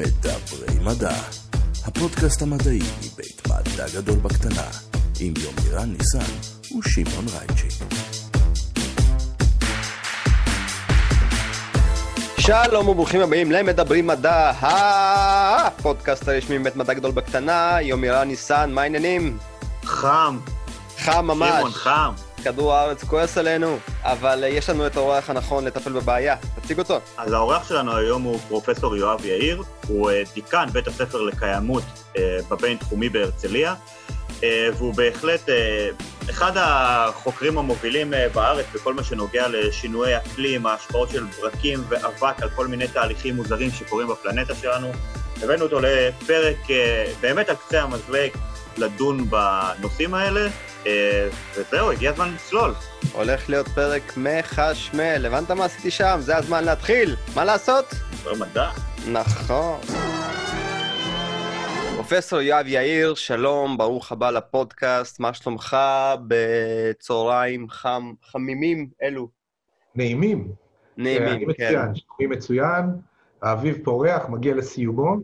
[0.00, 1.14] מדברי מדע,
[1.84, 4.66] הפודקאסט המדעי מבית מדע גדול בקטנה,
[5.20, 6.32] עם יומירן ניסן
[6.78, 7.84] ושמעון רייצ'י.
[12.38, 19.38] שלום וברוכים הבאים למדברים מדע, הפודקאסט הרשמי מבית מדע גדול בקטנה, יומירן ניסן, מה העניינים?
[19.84, 20.38] חם.
[20.98, 21.50] חם ממש.
[21.50, 22.12] שמעון, חם.
[22.44, 26.36] כדור הארץ כועס עלינו, אבל אה, יש לנו את האורח הנכון לטפל בבעיה.
[26.62, 27.00] תציג אותו.
[27.16, 31.82] אז האורח שלנו היום הוא פרופסור יואב יאיר, הוא אה, דיקן בית הספר לקיימות
[32.16, 33.74] אה, בבינתחומי בהרצליה,
[34.76, 35.48] והוא בהחלט
[36.30, 42.66] אחד החוקרים המובילים בארץ בכל מה שנוגע לשינויי אקלים, ההשפעות של ברקים ואבק על כל
[42.66, 44.92] מיני תהליכים מוזרים שקורים בפלנטה שלנו.
[45.42, 46.56] הבאנו אותו לפרק
[47.20, 48.30] באמת על קצה המזלג
[48.76, 50.48] לדון בנושאים האלה,
[51.56, 52.72] וזהו, הגיע הזמן לצלול.
[53.12, 56.16] הולך להיות פרק מחשמל, הבנת מה עשיתי שם?
[56.20, 57.16] זה הזמן להתחיל.
[57.34, 57.84] מה לעשות?
[58.22, 58.70] דבר מדע.
[59.12, 59.80] נכון.
[61.94, 65.76] פרופסור יואב יאיר, שלום, ברוך הבא לפודקאסט, מה שלומך
[66.28, 69.28] בצהריים חם, חמימים אלו?
[69.94, 70.48] נעימים.
[70.96, 71.64] נעימים, כן.
[71.68, 72.84] מצוין, שלומי מצוין,
[73.42, 75.16] האביב פורח, מגיע לסיומו,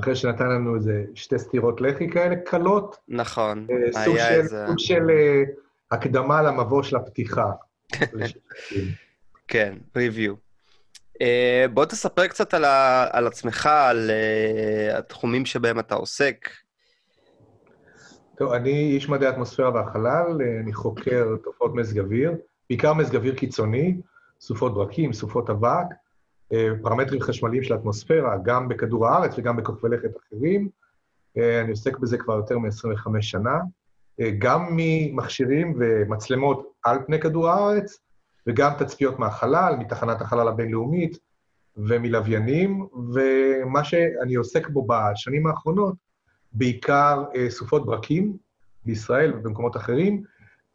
[0.00, 4.64] אחרי שנתן לנו איזה שתי סטירות לחי כאלה קלות, נכון, אה, סוג היה של, איזה...
[4.66, 5.42] סוג של אה,
[5.90, 7.52] הקדמה למבוא של הפתיחה.
[9.48, 10.34] כן, ריוויו.
[11.14, 16.48] Uh, בוא תספר קצת על, ה, על עצמך, על uh, התחומים שבהם אתה עוסק.
[18.36, 22.32] טוב, אני איש מדעי האטמוספירה והחלל, אה, אני חוקר תופעות מזג אוויר,
[22.70, 24.00] בעיקר מזג אוויר קיצוני,
[24.40, 25.96] סופות ברקים, סופות אבק, אה,
[26.82, 30.68] פרמטרים חשמליים של האטמוספירה, גם בכדור הארץ וגם בכוכבי לכת אחרים.
[31.38, 33.58] אה, אני עוסק בזה כבר יותר מ-25 שנה,
[34.20, 37.98] אה, גם ממכשירים ומצלמות על פני כדור הארץ,
[38.46, 41.18] וגם תצפיות מהחלל, מתחנת החלל הבינלאומית
[41.76, 45.94] ומלוויינים, ומה שאני עוסק בו בשנים האחרונות,
[46.52, 48.36] בעיקר אה, סופות ברקים
[48.84, 50.22] בישראל ובמקומות אחרים,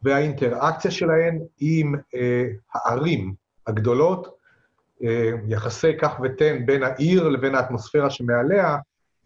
[0.02, 2.44] והאינטראקציה שלהן עם אה,
[2.74, 3.34] הערים
[3.66, 4.32] הגדולות, אה,
[5.48, 8.76] יחסי כך ותן בין העיר לבין האטמוספירה שמעליה,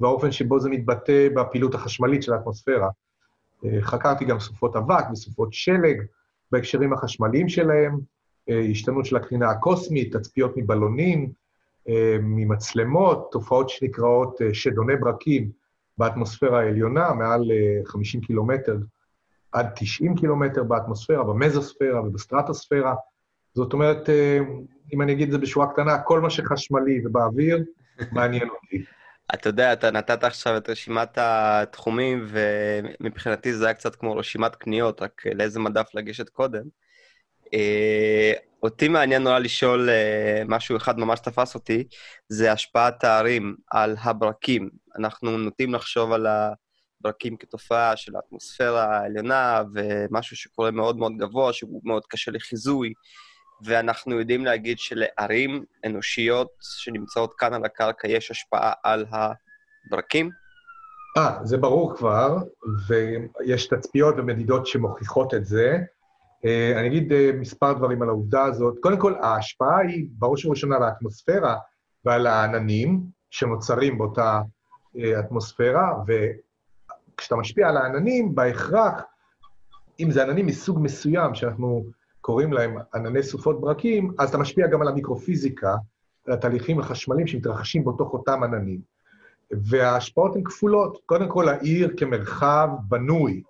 [0.00, 2.88] והאופן שבו זה מתבטא בפעילות החשמלית של האטמוספירה.
[3.64, 6.03] אה, חקרתי גם סופות אבק וסופות שלג
[6.53, 7.98] בהקשרים החשמליים שלהם,
[8.48, 11.32] אה, השתנות של הקרינה הקוסמית, תצפיות מבלונים,
[11.88, 15.50] אה, ממצלמות, תופעות שנקראות אה, שדוני ברקים
[15.98, 18.76] באטמוספירה העליונה, מעל אה, 50 קילומטר
[19.53, 22.94] עד 90 קילומטר באטמוספירה, במזוספירה ובסטרטוספירה.
[23.56, 24.39] זאת אומרת, אה,
[24.94, 27.59] אם אני אגיד את זה בשורה קטנה, כל מה שחשמלי ובאוויר
[28.12, 28.84] מעניין אותי.
[29.34, 35.03] אתה יודע, אתה נתת עכשיו את רשימת התחומים, ומבחינתי זה היה קצת כמו רשימת קניות,
[35.03, 36.62] רק לאיזה מדף לגשת קודם.
[37.55, 41.84] אה, אותי מעניין נורא לשאול אה, משהו אחד ממש תפס אותי,
[42.28, 44.71] זה השפעת הערים על הברקים.
[44.99, 51.81] אנחנו נוטים לחשוב על הברקים כתופעה של האטמוספירה העליונה, ומשהו שקורה מאוד מאוד גבוה, שהוא
[51.84, 52.93] מאוד קשה לחיזוי,
[53.65, 60.31] ואנחנו יודעים להגיד שלערים אנושיות שנמצאות כאן על הקרקע יש השפעה על הברקים.
[61.17, 62.39] אה, זה ברור כבר,
[62.89, 65.78] ויש תצפיות ומדידות שמוכיחות את זה.
[66.44, 68.75] אה, אני אגיד אה, מספר דברים על העובדה הזאת.
[68.81, 71.56] קודם כל, ההשפעה היא בראש ובראשונה על האטמוספירה
[72.05, 73.00] ועל העננים
[73.31, 74.41] שנוצרים באותה
[74.99, 79.03] אה, אטמוספירה, וכשאתה משפיע על העננים, בהכרח,
[80.00, 81.84] אם זה עננים מסוג מסוים, שאנחנו
[82.26, 85.76] קוראים להם ענני סופות ברקים, אז אתה משפיע גם על המיקרופיזיקה,
[86.26, 88.81] על התהליכים החשמליים שמתרחשים בתוך אותם עננים.
[89.50, 90.98] וההשפעות הן כפולות.
[91.06, 93.42] קודם כל, העיר כמרחב בנוי,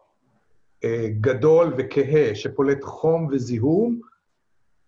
[0.84, 4.00] אה, גדול וכהה, שפולט חום וזיהום,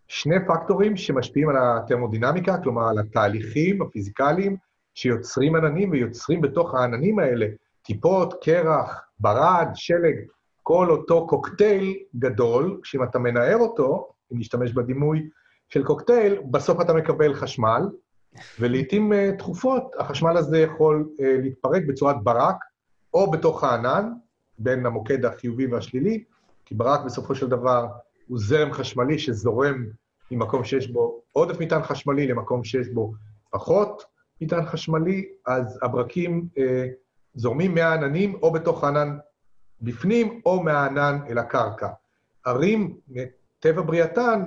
[0.08, 4.56] שני פקטורים שמשפיעים על התרמודינמיקה, כלומר על התהליכים הפיזיקליים
[4.94, 7.46] שיוצרים עננים ויוצרים בתוך העננים האלה
[7.82, 10.16] טיפות, קרח, ברד, שלג,
[10.68, 15.28] כל אותו קוקטייל גדול, שאם אתה מנער אותו, אם נשתמש בדימוי
[15.68, 17.82] של קוקטייל, בסוף אתה מקבל חשמל,
[18.60, 22.56] ולעיתים uh, תכופות החשמל הזה יכול uh, להתפרק בצורת ברק,
[23.14, 24.12] או בתוך הענן,
[24.58, 26.24] בין המוקד החיובי והשלילי,
[26.64, 27.86] כי ברק בסופו של דבר
[28.26, 29.86] הוא זרם חשמלי שזורם
[30.30, 33.12] ממקום שיש בו עודף מטען חשמלי למקום שיש בו
[33.50, 34.04] פחות
[34.40, 36.86] מטען חשמלי, אז הברקים אה,
[37.34, 39.18] זורמים מהעננים או בתוך הענן
[39.82, 41.88] בפנים או מהענן אל הקרקע.
[42.44, 42.96] ערים,
[43.60, 44.42] טבע בריאתן,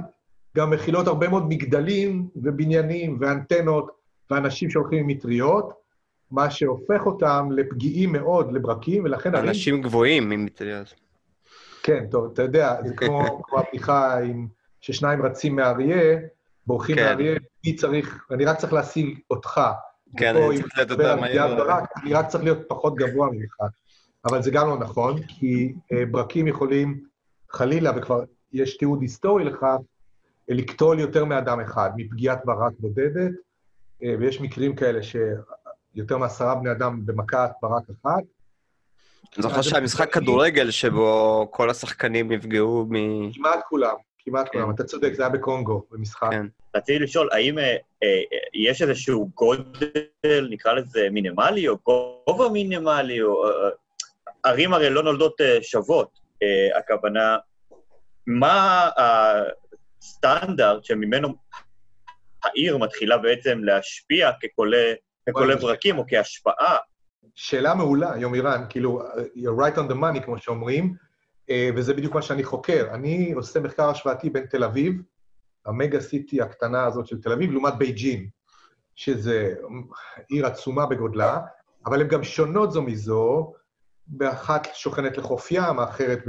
[0.57, 3.91] גם מכילות הרבה מאוד מגדלים ובניינים ואנטנות
[4.29, 5.73] ואנשים שהולכים עם מטריות,
[6.31, 9.35] מה שהופך אותם לפגיעים מאוד לברקים, ולכן...
[9.35, 10.93] ערים- אנשים גבוהים עם מטריות.
[11.83, 14.47] כן, טוב, אתה יודע, זה כמו, כמו הבדיחה עם
[14.81, 16.19] ששניים רצים מאריה,
[16.67, 17.03] בורחים כן.
[17.03, 17.35] מאריה,
[17.65, 19.61] מי צריך, אני רק צריך להשיג אותך.
[20.17, 21.27] כן, אני צריך לתת מהיר.
[21.27, 23.55] פגיעת ברק, אני רק צריך להיות פחות גבוה ממך.
[24.25, 27.03] אבל זה גם לא נכון, כי אה, ברקים יכולים,
[27.49, 28.23] חלילה, וכבר
[28.53, 29.77] יש תיעוד היסטורי לכך,
[30.47, 33.31] לקטול יותר מאדם אחד, מפגיעת ברק בודדת,
[34.03, 38.23] אה, ויש מקרים כאלה שיותר מעשרה בני אדם במכת ברק אחת.
[39.37, 43.31] אני זוכר שהיה משחק כדורגל שבו כל השחקנים נפגעו מ...
[43.33, 44.59] כמעט כולם, כמעט כן.
[44.59, 44.71] כולם.
[44.71, 46.29] אתה צודק, זה היה בקונגו, במשחק.
[46.31, 46.45] כן.
[46.75, 47.63] רציתי לשאול, האם אה,
[48.03, 48.21] אה,
[48.53, 51.77] יש איזשהו גודל, נקרא לזה מינימלי, או
[52.27, 53.47] גובה מינימלי, או...
[53.47, 53.69] אה,
[54.43, 56.19] ערים הרי לא נולדות אה, שוות.
[56.43, 57.37] אה, הכוונה,
[58.27, 61.35] מה הסטנדרט שממנו
[62.43, 64.29] העיר מתחילה בעצם להשפיע
[65.27, 66.77] וואי, ברקים, או כהשפעה?
[67.35, 69.01] שאלה מעולה, יומירן, כאילו,
[69.35, 70.95] you're right on the money, כמו שאומרים,
[71.49, 72.87] אה, וזה בדיוק מה שאני חוקר.
[72.93, 75.01] אני עושה מחקר השוואתי בין תל אביב,
[75.65, 78.29] המגה סיטי הקטנה הזאת של תל אביב, לעומת בייג'ין,
[78.95, 79.53] שזה
[80.29, 81.39] עיר עצומה בגודלה,
[81.85, 83.53] אבל הן גם שונות זו מזו,
[84.07, 86.19] באחת שוכנת לחוף ים, האחרת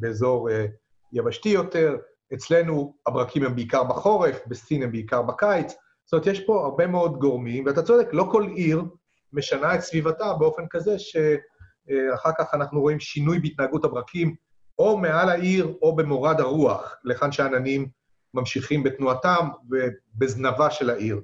[0.00, 0.66] באזור אה,
[1.12, 1.96] יבשתי יותר.
[2.34, 5.74] אצלנו הברקים הם בעיקר בחורף, בסין הם בעיקר בקיץ.
[6.04, 8.84] זאת אומרת, יש פה הרבה מאוד גורמים, ואתה צודק, לא כל עיר
[9.32, 14.34] משנה את סביבתה באופן כזה שאחר כך אנחנו רואים שינוי בהתנהגות הברקים,
[14.78, 17.88] או מעל העיר או במורד הרוח, להיכן שהעננים
[18.34, 21.20] ממשיכים בתנועתם ובזנבה של העיר.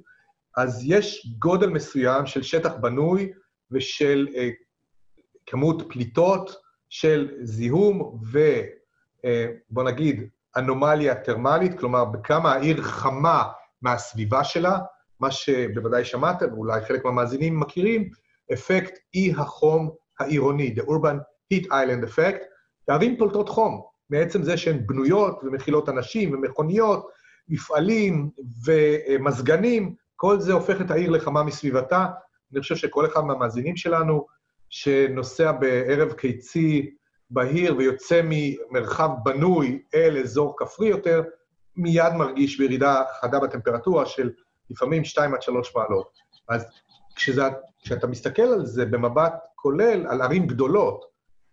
[0.57, 3.33] אז יש גודל מסוים של שטח בנוי
[3.71, 4.51] ושל אה,
[5.47, 6.57] כמות פליטות
[6.89, 8.39] של זיהום ו...
[9.25, 9.47] אה,
[9.85, 13.45] נגיד, אנומליה טרמלית, כלומר, בכמה העיר חמה
[13.83, 14.79] מהסביבה שלה,
[15.21, 18.11] מה שבוודאי שמעתם, ואולי חלק מהמאזינים מכירים,
[18.53, 19.91] אפקט אי החום
[20.21, 21.17] העירוני, The Urban
[21.55, 22.45] Heat Island Effect.
[22.89, 27.09] הערים פולטות חום, מעצם זה שהן בנויות ומכילות אנשים ומכוניות,
[27.49, 28.31] מפעלים
[28.67, 32.07] ומזגנים, כל זה הופך את העיר לחמה מסביבתה.
[32.53, 34.27] אני חושב שכל אחד מהמאזינים שלנו,
[34.71, 36.91] שנוסע בערב קיצי
[37.31, 41.23] בהיר ויוצא ממרחב בנוי אל אזור כפרי יותר,
[41.77, 44.31] מיד מרגיש בירידה חדה בטמפרטורה של
[44.71, 46.19] לפעמים 2 עד 3 מעלות.
[46.49, 46.67] אז
[47.17, 47.43] כשזה,
[47.83, 51.05] כשאתה מסתכל על זה במבט כולל, על ערים גדולות,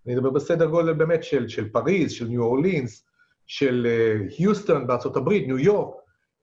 [0.05, 3.05] אני מדבר בסדר גודל באמת של, של פריז, של ניו אורלינס,
[3.47, 5.95] של uh, היוסטון בארצות הברית, ניו יורק,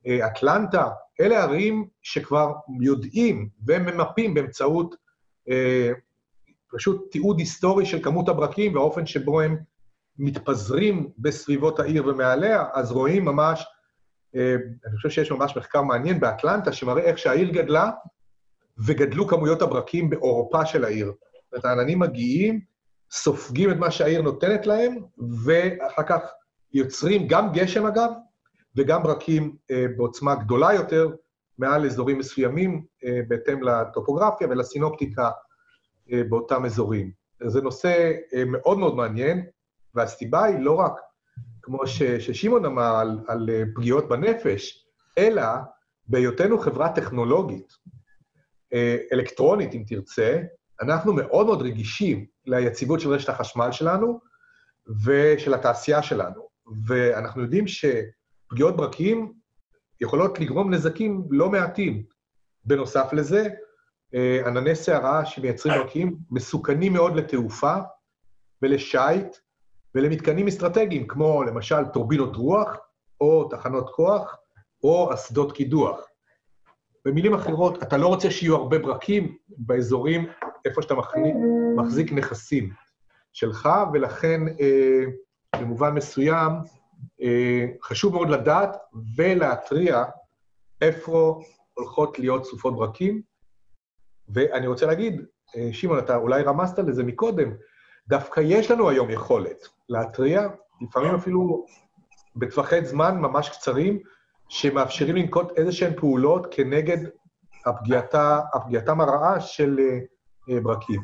[0.06, 0.88] uh, אטלנטה,
[1.20, 4.94] אלה ערים שכבר יודעים וממפים באמצעות
[5.48, 5.52] uh,
[6.72, 9.56] פשוט תיעוד היסטורי של כמות הברקים והאופן שבו הם
[10.18, 13.66] מתפזרים בסביבות העיר ומעליה, אז רואים ממש,
[14.36, 14.54] אה,
[14.86, 17.90] אני חושב שיש ממש מחקר מעניין באטלנטה, שמראה איך שהעיר גדלה,
[18.86, 21.06] וגדלו כמויות הברקים בעורפה של העיר.
[21.06, 22.60] זאת אומרת, העננים מגיעים,
[23.10, 24.96] סופגים את מה שהעיר נותנת להם,
[25.44, 26.20] ואחר כך
[26.72, 28.10] יוצרים גם גשם, אגב,
[28.76, 31.08] וגם ברקים אה, בעוצמה גדולה יותר,
[31.58, 35.30] מעל אזורים מסוימים, אה, בהתאם לטופוגרפיה ולסינופטיקה
[36.28, 37.10] באותם אזורים.
[37.46, 39.46] זה נושא אה, מאוד מאוד מעניין,
[39.94, 40.92] והסיבה היא לא רק,
[41.62, 44.86] כמו ששמעון אמר, על, על אה, פגיעות בנפש,
[45.18, 45.42] אלא
[46.08, 47.72] בהיותנו חברה טכנולוגית,
[48.72, 50.42] אה, אלקטרונית, אם תרצה,
[50.82, 54.20] אנחנו מאוד מאוד רגישים ליציבות של רשת החשמל שלנו
[55.04, 56.48] ושל התעשייה שלנו.
[56.86, 59.32] ואנחנו יודעים שפגיעות ברקים
[60.00, 62.02] יכולות לגרום נזקים לא מעטים.
[62.64, 63.50] בנוסף לזה, אה,
[64.46, 67.74] ענני סערה שמייצרים ברקים מסוכנים מאוד לתעופה
[68.62, 69.36] ולשיט
[69.94, 72.76] ולמתקנים אסטרטגיים, כמו למשל טורבינות רוח,
[73.20, 74.36] או תחנות כוח,
[74.82, 76.00] או אסדות קידוח.
[77.04, 80.28] במילים אחרות, אתה לא רוצה שיהיו הרבה ברקים באזורים
[80.64, 81.34] איפה שאתה מחזיק,
[81.76, 82.72] מחזיק נכסים
[83.32, 85.04] שלך, ולכן אה,
[85.60, 86.52] במובן מסוים
[87.22, 88.76] אה, חשוב מאוד לדעת
[89.16, 90.04] ולהתריע
[90.80, 91.40] איפה
[91.74, 93.22] הולכות להיות סופות ברקים.
[94.34, 95.24] ואני רוצה להגיד,
[95.56, 97.50] אה, שמעון, אתה אולי רמזת לזה מקודם,
[98.08, 100.48] דווקא יש לנו היום יכולת להתריע,
[100.80, 101.66] לפעמים אפילו
[102.36, 103.98] בטווחי זמן ממש קצרים,
[104.48, 106.98] שמאפשרים לנקוט איזה שהן פעולות כנגד
[107.66, 111.00] הפגיעתה, הפגיעתם הרעה של uh, ברקים.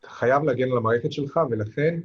[0.00, 2.00] אתה חייב להגן על המערכת שלך, ולכן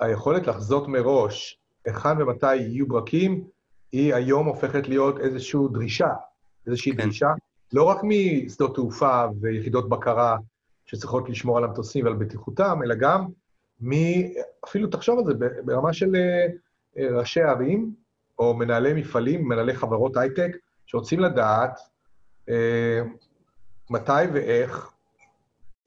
[0.00, 3.44] היכולת לחזות מראש היכן ומתי יהיו ברקים,
[3.92, 6.08] היא היום הופכת להיות איזושהי דרישה,
[6.66, 6.92] איזושהי.
[6.92, 7.02] כן.
[7.02, 7.28] דרישה,
[7.76, 10.36] לא רק משדות תעופה ויחידות בקרה
[10.86, 13.26] שצריכות לשמור על המטוסים ועל בטיחותם, אלא גם
[13.80, 13.92] מ...
[14.64, 16.12] אפילו תחשוב על זה, ברמה של
[16.96, 17.94] uh, ראשי ערים,
[18.38, 20.56] או מנהלי מפעלים, מנהלי חברות הייטק,
[20.86, 21.78] שרוצים לדעת
[22.48, 23.02] אה,
[23.90, 24.90] מתי ואיך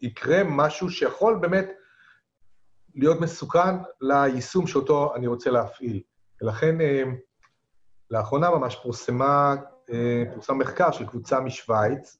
[0.01, 1.69] יקרה משהו שיכול באמת
[2.95, 6.01] להיות מסוכן ליישום שאותו אני רוצה להפעיל.
[6.41, 7.03] ולכן, אה,
[8.11, 9.78] לאחרונה ממש פורסמה, אה,
[10.33, 12.17] פורסם מחקר של קבוצה משוויץ,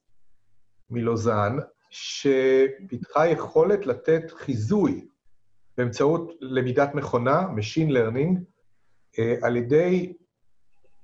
[0.90, 1.56] מלוזאן,
[1.90, 5.06] שפיתחה יכולת לתת חיזוי
[5.76, 8.38] באמצעות למידת מכונה, Machine Learning,
[9.18, 10.12] אה, על ידי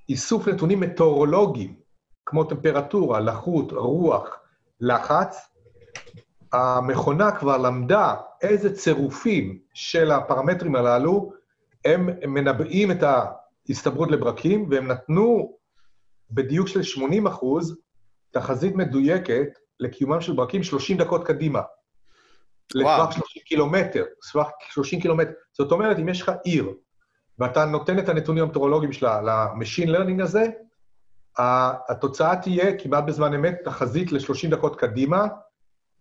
[0.09, 1.75] איסוף נתונים מטאורולוגיים,
[2.27, 4.41] כמו טמפרטורה, לחות, רוח,
[4.81, 5.37] לחץ.
[6.53, 11.33] המכונה כבר למדה איזה צירופים של הפרמטרים הללו
[11.85, 13.03] הם מנבאים את
[13.69, 15.57] ההסתברות לברקים, והם נתנו
[16.31, 17.77] בדיוק של 80 אחוז
[18.31, 19.49] תחזית מדויקת
[19.81, 21.61] לקיומם של ברקים 30 דקות קדימה.
[22.75, 25.33] לטווח 30 קילומטר, לטווח 30 קילומטר.
[25.53, 26.73] זאת אומרת, אם יש לך עיר,
[27.39, 30.47] ואתה נותן את הנתונים המטורולוגיים שלה ל-Machine Learning הזה,
[31.89, 35.27] התוצאה תהיה כמעט בזמן אמת תחזית ל-30 דקות קדימה,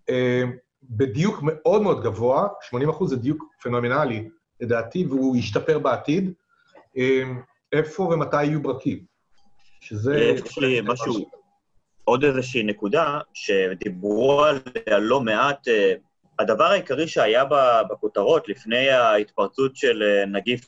[0.10, 0.44] אה,
[0.84, 4.29] בדיוק מאוד מאוד גבוה, 80 אחוז זה דיוק פנומנלי,
[4.62, 6.34] לדעתי, והוא ישתפר בעתיד.
[6.98, 7.24] אה,
[7.72, 9.14] איפה ומתי יהיו ברקים?
[9.86, 10.20] שזה...
[10.20, 11.30] יש לי משהו,
[12.04, 15.94] עוד איזושהי נקודה, שדיברו עליה לא מעט, אה,
[16.39, 17.44] הדבר העיקרי שהיה
[17.89, 20.68] בכותרות לפני ההתפרצות של נגיף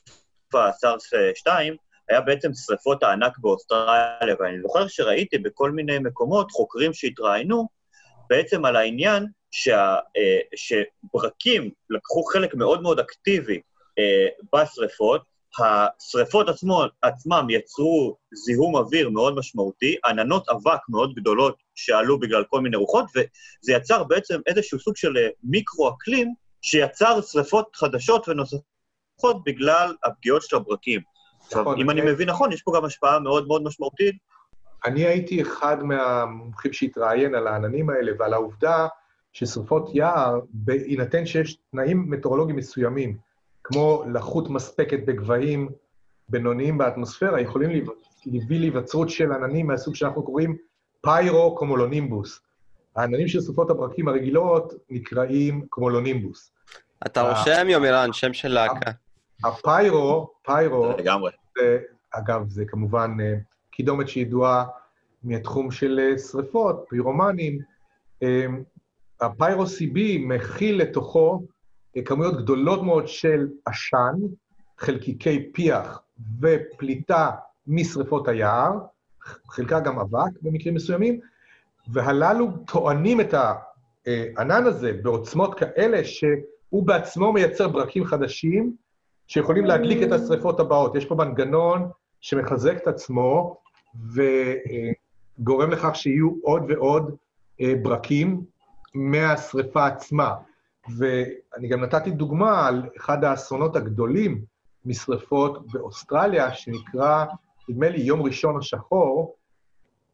[0.54, 1.76] הסארס 2,
[2.10, 7.68] היה בעצם שריפות הענק באוסטרליה, ואני זוכר שראיתי בכל מיני מקומות חוקרים שהתראיינו
[8.30, 13.62] בעצם על העניין שה, אה, שברקים לקחו חלק מאוד מאוד אקטיבי
[14.00, 15.22] אה, בשריפות,
[15.60, 22.62] השריפות עצמו, עצמם יצרו זיהום אוויר מאוד משמעותי, עננות אבק מאוד גדולות שעלו בגלל כל
[22.62, 29.96] מיני רוחות, וזה יצר בעצם איזשהו סוג של אה, מיקרו-אקלים שיצר שריפות חדשות ונוספות בגלל
[30.04, 31.02] הפגיעות של הברקים.
[31.46, 34.16] עכשיו, נכון, אם אני מבין נכון, יש פה גם השפעה מאוד מאוד משמעותית.
[34.86, 38.88] אני הייתי אחד מהמומחים שהתראיין על העננים האלה ועל העובדה
[39.34, 43.18] ששרפות יער, בהינתן שיש תנאים מטאורולוגיים מסוימים,
[43.68, 45.70] כמו לחות מספקת בגבהים
[46.30, 47.86] בינוניים באטמוספירה, יכולים
[48.26, 50.58] להביא להיווצרות של עננים מהסוג שאנחנו קוראים
[51.02, 52.40] פיירו-קומולונימבוס.
[52.96, 56.52] העננים של סופות הברקים הרגילות נקראים קומולונימבוס.
[57.06, 58.92] אתה רושם, יו מירן, שם של להקה.
[59.44, 61.32] הפיירו, פיירו, לגמרי.
[61.58, 61.80] זה,
[62.12, 63.34] אגב, זה כמובן אה,
[63.72, 64.66] קידומת שידועה
[65.24, 67.60] מהתחום של אה, שריפות, פירומנים.
[68.24, 68.46] אה,
[69.22, 71.42] הפיירו-CB מכיל לתוכו
[72.06, 74.16] כמויות גדולות מאוד של עשן,
[74.78, 76.02] חלקיקי פיח
[76.42, 77.32] ופליטה
[77.68, 78.72] משרפות היער,
[79.48, 81.20] חלקה גם אבק במקרים מסוימים,
[81.88, 88.76] והללו טוענים את הענן הזה בעוצמות כאלה שהוא בעצמו מייצר ברקים חדשים,
[89.28, 90.96] שיכולים להדליק את השריפות הבאות.
[90.96, 91.90] יש פה מנגנון
[92.22, 93.58] שמחזק את עצמו
[95.40, 97.16] וגורם לכך שיהיו עוד ועוד
[97.62, 98.42] אה, ברקים
[98.94, 100.36] מהשריפה עצמה.
[100.98, 104.42] ואני גם נתתי דוגמה על אחד האסונות הגדולים
[104.86, 107.26] משרפות באוסטרליה, שנקרא,
[107.70, 109.36] נדמה לי, יום ראשון השחור,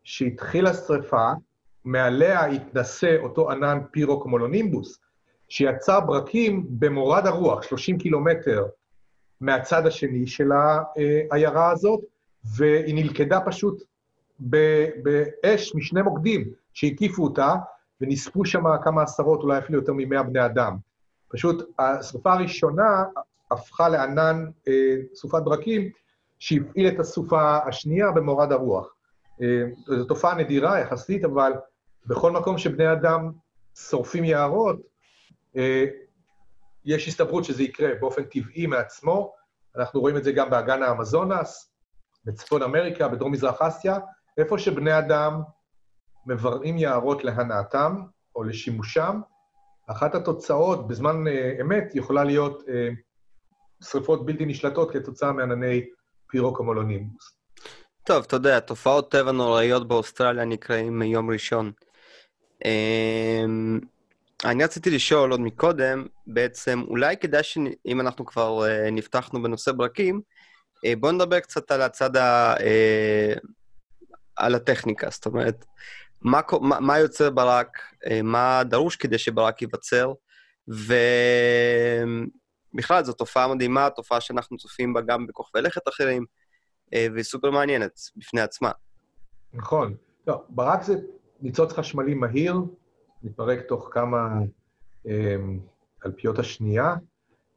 [0.03, 1.31] שהתחילה שריפה,
[1.85, 4.99] מעליה התנשא אותו ענן פירוקומולונימבוס,
[5.49, 8.65] שיצר ברקים במורד הרוח, 30 קילומטר
[9.41, 10.49] מהצד השני של
[11.31, 11.99] העיירה הזאת,
[12.57, 13.83] והיא נלכדה פשוט
[14.39, 17.55] באש משני מוקדים שהקיפו אותה,
[18.03, 20.77] ונספו שם כמה עשרות, אולי אפילו יותר ממאה בני אדם.
[21.29, 23.03] פשוט השרפה הראשונה
[23.51, 25.89] הפכה לענן אה, סופת ברקים,
[26.39, 28.95] שהפעיל את הסופה השנייה במורד הרוח.
[29.41, 29.63] אה,
[29.97, 31.53] זו תופעה נדירה יחסית, אבל
[32.05, 33.31] בכל מקום שבני אדם
[33.89, 34.79] שורפים יערות,
[35.57, 35.85] אה,
[36.85, 39.33] יש הסתברות שזה יקרה באופן טבעי מעצמו.
[39.75, 41.73] אנחנו רואים את זה גם באגן האמזונס,
[42.25, 43.97] בצפון אמריקה, בדרום-מזרח אסיה,
[44.37, 45.41] איפה שבני אדם
[46.25, 47.95] מבראים יערות להנאתם
[48.35, 49.19] או לשימושם,
[49.87, 55.85] אחת התוצאות בזמן uh, אמת יכולה להיות uh, שריפות בלתי נשלטות כתוצאה מענני
[56.27, 57.37] פירוקומולונימוס.
[58.03, 61.71] טוב, אתה יודע, תופעות טבע נוראיות באוסטרליה נקראים מיום ראשון.
[62.63, 63.85] Um,
[64.45, 70.21] אני רציתי לשאול עוד מקודם, בעצם, אולי כדאי שאם אנחנו כבר uh, נפתחנו בנושא ברקים,
[70.75, 72.55] uh, בואו נדבר קצת על הצד ה...
[72.57, 73.39] Uh,
[74.35, 75.65] על הטכניקה, זאת אומרת,
[76.23, 80.13] מה, מה, מה יוצר ברק, uh, מה דרוש כדי שברק ייווצר,
[82.73, 86.25] ובכלל, זו תופעה מדהימה, תופעה שאנחנו צופים בה גם בכוכבי לכת אחרים,
[86.85, 88.71] uh, והיא סופר מעניינת בפני עצמה.
[89.53, 89.95] נכון.
[90.27, 90.95] לא, ברק זה
[91.41, 92.55] ניצוץ חשמלי מהיר,
[93.23, 94.39] מתפרק תוך כמה
[95.07, 95.35] אה,
[96.05, 96.95] אלפיות השנייה.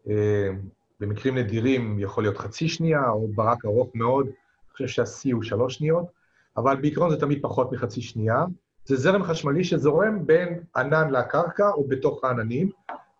[0.08, 0.48] אה,
[1.00, 5.74] במקרים נדירים יכול להיות חצי שנייה, או ברק ארוך מאוד, אני חושב שהשיא הוא שלוש
[5.74, 6.06] שניות,
[6.56, 8.44] אבל בעיקרון זה תמיד פחות מחצי שנייה.
[8.84, 12.70] זה זרם חשמלי שזורם בין ענן לקרקע או בתוך העננים,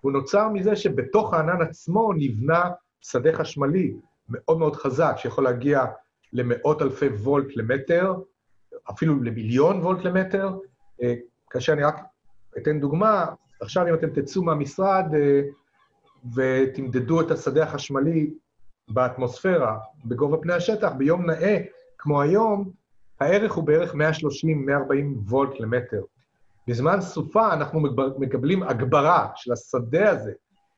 [0.01, 3.95] והוא נוצר מזה שבתוך הענן עצמו נבנה שדה חשמלי
[4.29, 5.85] מאוד מאוד חזק, שיכול להגיע
[6.33, 8.15] למאות אלפי וולט למטר,
[8.91, 10.51] אפילו למיליון וולט למטר,
[11.03, 11.15] אה,
[11.51, 12.01] כאשר אני רק
[12.59, 13.27] אתן דוגמה,
[13.61, 15.41] עכשיו אם אתם תצאו מהמשרד אה,
[16.35, 18.31] ותמדדו את השדה החשמלי
[18.89, 21.59] באטמוספירה, בגובה פני השטח, ביום נאה
[21.99, 22.71] כמו היום,
[23.21, 23.97] הערך הוא בערך 130-140
[25.29, 26.03] וולט למטר.
[26.69, 27.81] בזמן סופה אנחנו
[28.19, 30.33] מקבלים הגברה של השדה הזה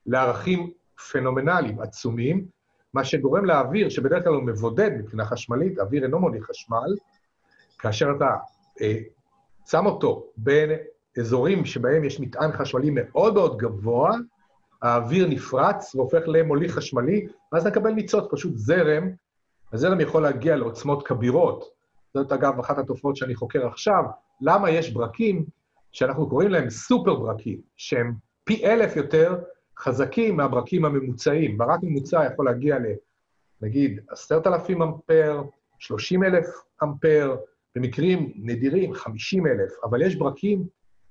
[0.07, 0.71] לערכים
[1.13, 2.47] פנומנליים, עצומים,
[2.95, 6.95] מה שגורם לאוויר, שבדרך כלל הוא מבודד מבחינה חשמלית, האוויר אינו מוליך חשמל,
[7.79, 8.37] כאשר אתה
[8.81, 8.99] אה,
[9.67, 10.71] שם אותו בין
[11.19, 14.17] אזורים שבהם יש מטען חשמלי מאוד מאוד גבוה,
[14.83, 19.11] האוויר נפרץ והופך למוליך חשמלי, ואז נקבל ניצוץ, פשוט זרם.
[19.73, 21.78] הזרם יכול להגיע לעוצמות כבירות.
[22.19, 24.05] זאת אגב אחת התופעות שאני חוקר עכשיו,
[24.41, 25.45] למה יש ברקים
[25.93, 29.39] שאנחנו קוראים להם סופר ברקים, שהם פי אלף יותר
[29.79, 31.59] חזקים מהברקים הממוצעים.
[31.59, 32.85] ברק ממוצע יכול להגיע ל...
[33.63, 35.43] נגיד, עשרת אלפים אמפר,
[35.79, 36.47] שלושים אלף
[36.83, 37.37] אמפר,
[37.75, 40.67] במקרים נדירים, חמישים אלף, אבל יש ברקים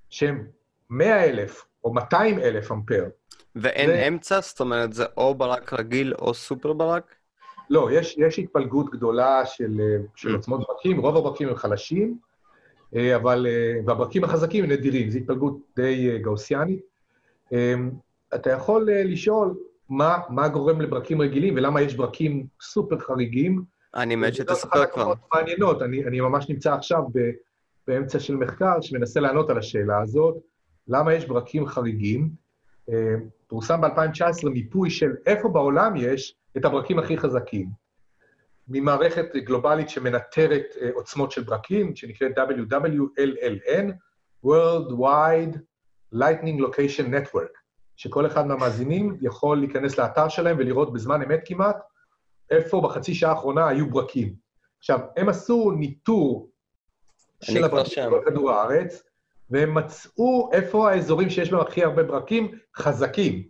[0.10, 0.48] שהם
[0.90, 3.06] מאה אלף או מאתיים אלף אמפר.
[3.56, 4.08] ואין זה...
[4.08, 4.40] אמצע?
[4.42, 7.16] זאת אומרת, זה או ברק רגיל או סופר ברק?
[7.70, 9.82] לא, יש, יש התפלגות גדולה של,
[10.16, 10.34] של mm.
[10.34, 12.18] עוצמות ברקים, רוב הברקים הם חלשים,
[12.96, 16.82] אה, אבל, אה, והברקים החזקים הם נדירים, זו התפלגות די אה, גאוסיאנית.
[18.36, 19.56] אתה יכול לשאול
[19.90, 23.64] מה, מה גורם לברקים רגילים ולמה יש ברקים סופר חריגים.
[23.96, 25.14] אני מת שתספר כבר.
[25.34, 27.20] מעניינות, אני, אני ממש נמצא עכשיו ב,
[27.88, 30.36] באמצע של מחקר שמנסה לענות על השאלה הזאת,
[30.88, 32.30] למה יש ברקים חריגים.
[33.48, 37.70] פורסם ב-2019 מיפוי של איפה בעולם יש את הברקים הכי חזקים.
[38.68, 43.92] ממערכת גלובלית שמנטרת אה, עוצמות של ברקים, שנקראת WWLLN,
[44.46, 45.58] World Wide
[46.16, 47.58] Lightning Location Network,
[47.96, 51.78] שכל אחד מהמאזינים יכול להיכנס לאתר שלהם ולראות בזמן אמת כמעט
[52.50, 54.36] איפה בחצי שעה האחרונה היו ברקים.
[54.80, 56.50] עכשיו, הם עשו ניטור
[57.44, 59.04] של הברקים בכדור הארץ,
[59.50, 63.48] והם מצאו איפה האזורים שיש בהם הכי הרבה ברקים חזקים,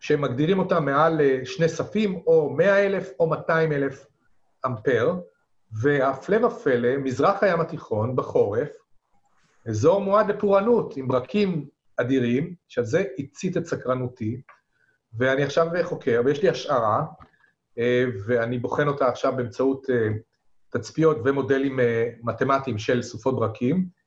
[0.00, 4.06] שהם מגדירים אותם מעל אה, שני ספים, או 100,000 או 200,000
[4.66, 5.14] אמפר,
[5.82, 8.68] והפלא ופלא, מזרח הים התיכון, בחורף,
[9.68, 14.40] אזור מועד לפורענות, עם ברקים אדירים, שעל זה הצית את סקרנותי,
[15.18, 17.04] ואני עכשיו חוקר, ויש לי השערה,
[17.78, 20.08] אה, ואני בוחן אותה עכשיו באמצעות אה,
[20.70, 21.78] תצפיות ומודלים
[22.22, 23.97] מתמטיים של סופות ברקים,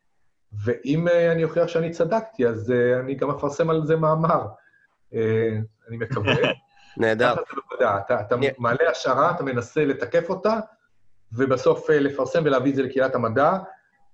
[0.63, 4.45] ואם אני אוכיח שאני צדקתי, אז אני גם אפרסם על זה מאמר.
[5.87, 6.33] אני מקווה.
[6.97, 7.33] נהדר.
[7.75, 10.59] אתה, אתה מעלה השערה, אתה מנסה לתקף אותה,
[11.33, 13.57] ובסוף אה, לפרסם ולהביא את זה לקהילת המדע.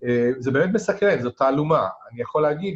[0.03, 1.87] אה, זה באמת מסקרן, זו תעלומה.
[2.11, 2.75] אני יכול להגיד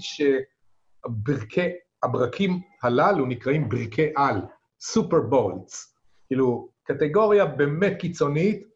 [2.02, 4.42] שהברקים הללו נקראים ברכי על,
[4.80, 5.96] סופר בולטס.
[6.28, 8.68] כאילו, קטגוריה באמת קיצונית,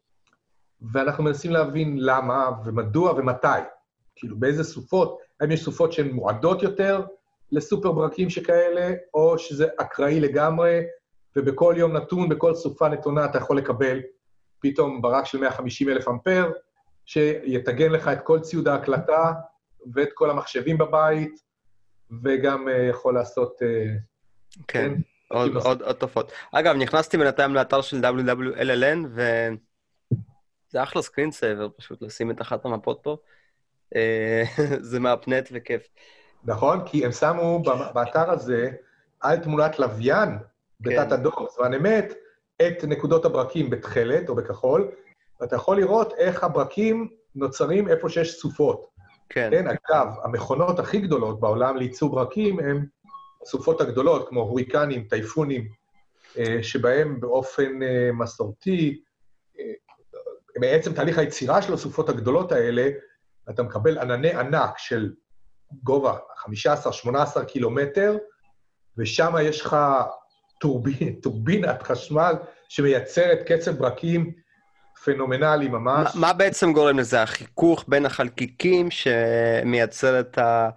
[0.92, 3.48] ואנחנו מנסים להבין למה ומדוע ומתי.
[4.16, 7.02] כאילו, באיזה סופות, האם יש סופות שהן מועדות יותר
[7.52, 10.80] לסופר ברקים שכאלה, או שזה אקראי לגמרי,
[11.36, 14.00] ובכל יום נתון, בכל סופה נתונה, אתה יכול לקבל
[14.60, 16.52] פתאום ברק של 150 אלף אמפר,
[17.06, 19.32] שיתגן לך את כל ציוד ההקלטה
[19.94, 21.40] ואת כל המחשבים בבית,
[22.22, 23.56] וגם uh, יכול לעשות...
[23.62, 23.64] Uh,
[24.68, 26.32] כן, כן עוד, עוד, עוד תופעות.
[26.52, 33.16] אגב, נכנסתי בינתיים לאתר של WWLLN, וזה אחלה screensaver פשוט לשים את אחת המפות פה.
[34.90, 35.88] זה מהפנט וכיף.
[36.44, 36.80] נכון?
[36.86, 37.62] כי הם שמו
[37.94, 38.70] באתר הזה
[39.20, 40.38] על תמונת לוויין
[40.80, 41.12] בתת כן.
[41.12, 42.14] הדור, זמן אמת,
[42.62, 44.90] את נקודות הברקים בתכלת או בכחול,
[45.40, 48.86] ואתה יכול לראות איך הברקים נוצרים איפה שיש סופות.
[49.28, 49.48] כן.
[49.50, 52.86] כן, אגב, המכונות הכי גדולות בעולם לייצור ברקים הן
[53.42, 55.68] הסופות הגדולות, כמו הוריקנים, טייפונים,
[56.38, 59.02] אה, שבהם באופן אה, מסורתי,
[59.58, 59.72] אה,
[60.60, 62.88] בעצם תהליך היצירה של הסופות הגדולות האלה,
[63.50, 65.12] אתה מקבל ענני ענק של
[65.82, 66.16] גובה
[67.04, 68.16] 15-18 קילומטר,
[68.98, 69.76] ושם יש לך
[70.60, 72.34] טורבין, טורבינת חשמל
[72.68, 74.32] שמייצרת קצב ברקים
[75.04, 76.14] פנומנלי ממש.
[76.14, 77.22] מה, מה בעצם גורם לזה?
[77.22, 80.68] החיכוך בין החלקיקים שמייצר את ה...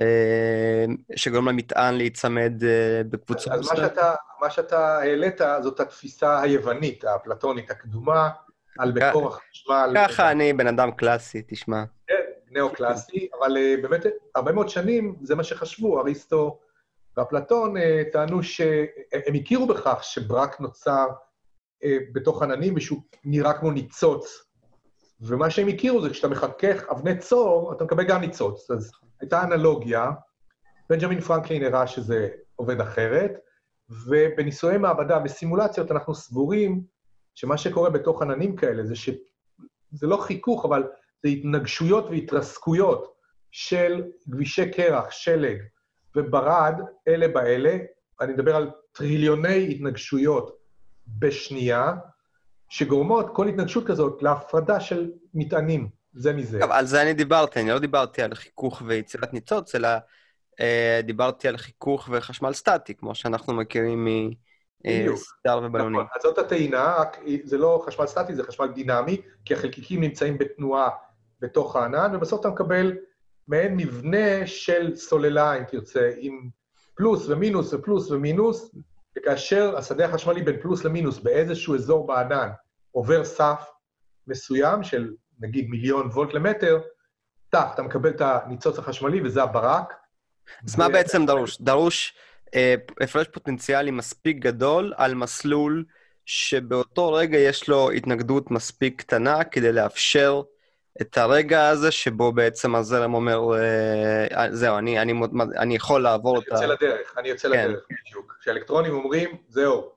[0.00, 0.84] אה,
[1.16, 7.70] שגורם למטען להיצמד אה, בקבוצות אז מה שאתה, מה שאתה העלית זאת התפיסה היוונית, האפלטונית
[7.70, 8.28] הקדומה,
[8.78, 9.92] על מקור החשמל.
[9.94, 11.84] ככה אני בן אדם קלאסי, תשמע.
[12.06, 12.14] כן,
[12.50, 14.00] ניאו-קלאסי, אבל uh, באמת
[14.34, 16.58] הרבה מאוד שנים זה מה שחשבו, אריסטו
[17.16, 17.80] ואפלטון uh,
[18.12, 21.06] טענו שהם הכירו בכך שברק נוצר
[22.12, 24.48] בתוך עננים ושהוא נראה כמו ניצוץ.
[25.20, 28.70] ומה שהם הכירו זה כשאתה מחכך אבני צור, אתה מקבל גם ניצוץ.
[28.70, 30.10] אז הייתה אנלוגיה,
[30.90, 33.32] בנג'מין פרנקלין הראה שזה עובד אחרת,
[34.06, 36.82] ובניסויי מעבדה, בסימולציות, אנחנו סבורים
[37.38, 39.16] שמה שקורה בתוך עננים כאלה זה שזה
[40.02, 40.82] לא חיכוך, אבל
[41.22, 43.14] זה התנגשויות והתרסקויות
[43.50, 45.58] של גבישי קרח, שלג
[46.16, 46.74] וברד,
[47.08, 47.76] אלה באלה,
[48.20, 50.58] אני מדבר על טריליוני התנגשויות
[51.06, 51.92] בשנייה,
[52.68, 56.60] שגורמות כל התנגשות כזאת להפרדה של מטענים, זה מזה.
[56.60, 59.88] טוב, על זה אני דיברתי, אני לא דיברתי על חיכוך ויצירת ניצוץ, אלא
[60.60, 64.08] אה, דיברתי על חיכוך וחשמל סטטי, כמו שאנחנו מכירים
[64.84, 66.00] מסטאר ובלונים.
[66.00, 66.96] נכון, אז זאת הטעינה,
[67.44, 70.88] זה לא חשמל סטטי, זה חשמל דינמי, כי החלקיקים נמצאים בתנועה
[71.40, 72.96] בתוך הענן, ובסוף אתה מקבל
[73.48, 76.48] מעין מבנה של סוללה, אם תרצה, עם
[76.94, 78.74] פלוס ומינוס ופלוס ומינוס,
[79.18, 82.48] וכאשר השדה החשמלי בין פלוס למינוס באיזשהו אזור בענן
[82.90, 83.70] עובר סף
[84.26, 86.80] מסוים של נגיד מיליון וולט למטר,
[87.50, 89.94] טאק, אתה מקבל את הניצוץ החשמלי וזה הברק.
[90.66, 91.60] אז מה בעצם דרוש?
[91.60, 92.27] דרוש אה,
[93.00, 95.84] הפרש פוטנציאלי מספיק גדול על מסלול
[96.26, 100.42] שבאותו רגע יש לו התנגדות מספיק קטנה כדי לאפשר
[101.00, 105.12] את הרגע הזה שבו בעצם הזרם אומר, אה, זהו, אני, אני,
[105.56, 106.58] אני יכול לעבור אותה.
[106.58, 107.68] אני יוצא לדרך, אני יוצא כן.
[107.68, 108.36] לדרך, בדיוק.
[108.40, 109.90] כשאלקטרונים אומרים, זהו,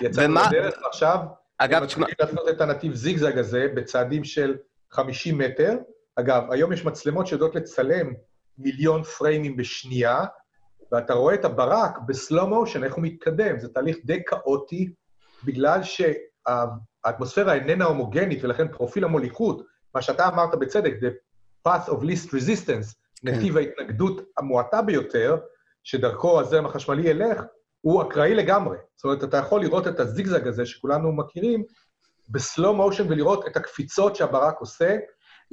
[0.00, 0.48] יצאנו ומה...
[0.50, 1.18] לדרך, עכשיו
[1.58, 2.06] אגב, תשמע...
[2.06, 4.56] הם מתחילים לעשות את הנתיב זיגזג הזה בצעדים של
[4.90, 5.76] 50 מטר.
[6.16, 8.12] אגב, היום יש מצלמות שיודעות לצלם
[8.58, 10.24] מיליון פריימים בשנייה,
[10.92, 13.58] ואתה רואה את הברק בסלואו מושן, איך הוא מתקדם.
[13.58, 14.92] זה תהליך די כאוטי,
[15.44, 19.62] בגלל שהאטמוספירה איננה הומוגנית, ולכן פרופיל המוליכות,
[19.94, 21.12] מה שאתה אמרת בצדק, the
[21.68, 22.94] path of least resistance,
[23.26, 23.28] כן.
[23.28, 25.36] נתיב ההתנגדות המועטה ביותר,
[25.84, 27.42] שדרכו הזרם החשמלי ילך,
[27.80, 28.76] הוא אקראי לגמרי.
[28.96, 31.64] זאת אומרת, אתה יכול לראות את הזיגזג הזה שכולנו מכירים,
[32.28, 34.96] בסלואו מושן ולראות את הקפיצות שהברק עושה.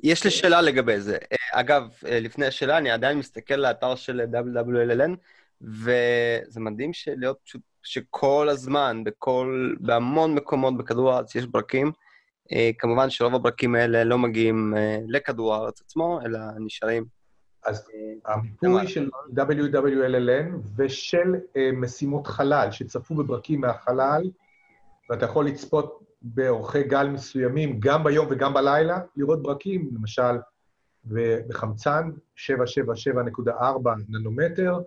[0.03, 1.17] יש לי שאלה לגבי זה.
[1.53, 5.15] אגב, לפני השאלה, אני עדיין מסתכל לאתר של WWLN,
[5.62, 11.91] וזה מדהים שלהיות פשוט, שכל הזמן, בכל, בהמון מקומות בכדור הארץ יש ברקים.
[12.53, 17.05] אה, כמובן שרוב הברקים האלה לא מגיעים אה, לכדור הארץ עצמו, אלא נשארים.
[17.65, 21.36] אז אה, המיפוי של WWLLN ושל
[21.73, 24.23] משימות חלל, שצפו בברקים מהחלל,
[25.10, 30.38] ואתה יכול לצפות באורכי גל מסוימים, גם ביום וגם בלילה, לראות ברקים, למשל
[31.47, 34.80] בחמצן, 777.4 ננומטר,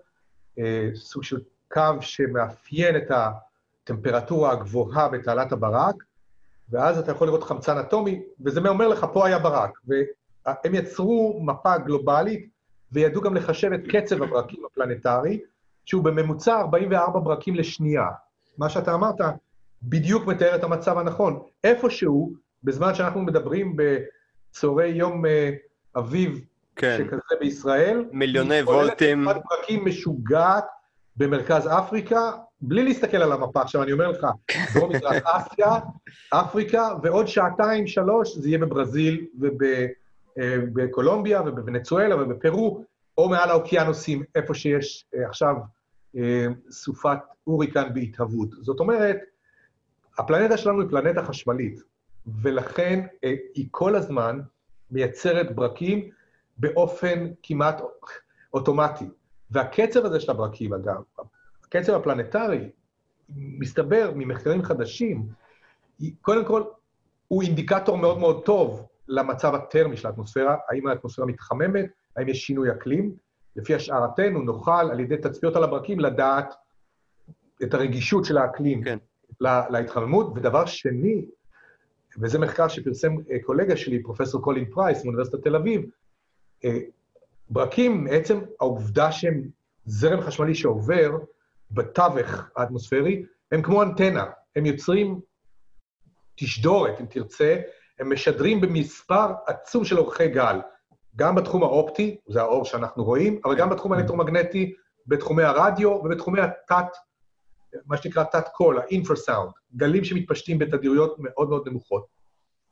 [0.95, 1.39] סוג של
[1.71, 5.95] קו שמאפיין את הטמפרטורה הגבוהה בתעלת הברק,
[6.69, 9.71] ואז אתה יכול לראות חמצן אטומי, וזה אומר לך, פה היה ברק.
[9.87, 12.49] והם יצרו מפה גלובלית,
[12.91, 15.39] וידעו גם לחשב את קצב הברקים הפלנטרי,
[15.85, 18.07] שהוא בממוצע 44 ברקים לשנייה.
[18.57, 19.21] מה שאתה אמרת
[19.83, 21.39] בדיוק מתאר את המצב הנכון.
[21.63, 25.29] איפשהו, בזמן שאנחנו מדברים בצהרי יום uh,
[25.99, 26.41] אביב
[26.75, 26.97] כן.
[26.97, 29.27] שכזה בישראל, מיליוני וולטים.
[29.27, 30.65] היא ברקים משוגעת
[31.17, 34.27] במרכז אפריקה, בלי להסתכל על המפה, עכשיו אני אומר לך,
[34.75, 35.79] דרום מזרח אסיה,
[36.29, 39.25] אפריקה, ועוד שעתיים, שלוש, זה יהיה בברזיל
[40.37, 42.83] ובקולומביה אה, ובוונצואלה ובפרו,
[43.17, 45.55] או מעל האוקיינוסים, איפה שיש אה, עכשיו
[46.17, 48.49] אה, סופת הוריקן בהתהוות.
[48.61, 49.17] זאת אומרת,
[50.17, 51.83] הפלנטה שלנו היא פלנטה חשמלית,
[52.41, 53.05] ולכן
[53.55, 54.39] היא כל הזמן
[54.91, 56.09] מייצרת ברקים
[56.57, 57.81] באופן כמעט
[58.53, 59.05] אוטומטי.
[59.51, 61.01] והקצב הזה של הברקים, אגב,
[61.63, 62.69] הקצב הפלנטרי,
[63.35, 65.27] מסתבר ממחקרים חדשים,
[66.21, 66.63] קודם כל,
[67.27, 72.71] הוא אינדיקטור מאוד מאוד טוב למצב הטרמי של האטמוספירה, האם האטמוספירה מתחממת, האם יש שינוי
[72.71, 73.15] אקלים.
[73.55, 76.53] לפי השערתנו, נוכל על ידי תצפיות על הברקים לדעת
[77.63, 78.97] את הרגישות של האקלים כן.
[79.39, 80.31] לה, להתחממות.
[80.35, 81.25] ודבר שני,
[82.19, 85.81] וזה מחקר שפרסם אה, קולגה שלי, פרופסור קולין פרייס מאוניברסיטת תל אביב,
[86.65, 86.79] אה,
[87.49, 89.43] ברקים, מעצם העובדה שהם
[89.85, 91.11] זרם חשמלי שעובר
[91.71, 95.19] בתווך האטמוספרי, הם כמו אנטנה, הם יוצרים
[96.35, 97.61] תשדורת, אם תרצה,
[97.99, 100.59] הם משדרים במספר עצום של אורכי גל,
[101.15, 104.73] גם בתחום האופטי, זה האור שאנחנו רואים, אבל גם בתחום האלקטרומגנטי,
[105.07, 106.97] בתחומי הרדיו ובתחומי התת,
[107.85, 112.05] מה שנקרא תת-קול, האינפרסאונד, גלים שמתפשטים בתדירויות מאוד מאוד נמוכות.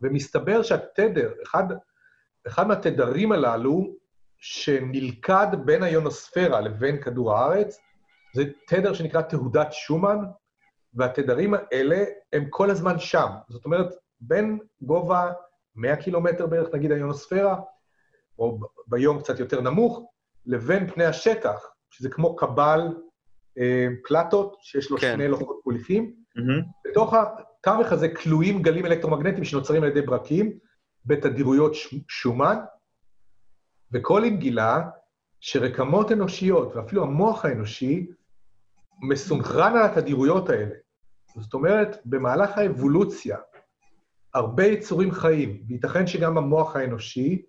[0.02, 1.64] ומסתבר שהתדר, אחד,
[2.48, 3.96] אחד מהתדרים הללו,
[4.38, 7.80] שנלכד בין היונוספירה לבין כדור הארץ,
[8.36, 10.18] זה תדר שנקרא תהודת שומן,
[10.94, 13.30] והתדרים האלה הם כל הזמן שם.
[13.50, 15.32] זאת אומרת, בין גובה
[15.76, 17.62] 100 קילומטר בערך, נגיד היונוספירה,
[18.40, 20.12] או ביום קצת יותר נמוך,
[20.46, 22.82] לבין פני השטח, שזה כמו קבל
[24.08, 25.14] פלטות, שיש לו כן.
[25.16, 26.14] שני לוחות פוליפים.
[26.38, 26.90] Mm-hmm.
[26.90, 30.58] בתוך התווך הזה כלואים גלים אלקטרומגנטיים שנוצרים על ידי ברקים
[31.06, 31.74] בתדירויות
[32.08, 32.58] שומן,
[33.92, 34.82] וקולין גילה
[35.40, 38.08] שרקמות אנושיות, ואפילו המוח האנושי,
[39.02, 40.76] מסונכרן על התדירויות האלה.
[41.36, 43.38] זאת אומרת, במהלך האבולוציה,
[44.34, 47.42] הרבה יצורים חיים, וייתכן שגם המוח האנושי,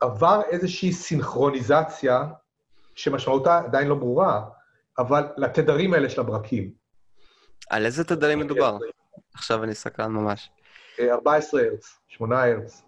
[0.00, 2.24] עבר איזושהי סינכרוניזציה,
[2.94, 4.44] שמשמעותה עדיין לא ברורה,
[4.98, 6.70] אבל לתדרים האלה של הברקים.
[7.70, 8.78] על איזה תדרים מדובר?
[9.34, 10.50] עכשיו אני סקרן ממש.
[11.00, 12.82] 14 אה, הרץ, 8 הרץ.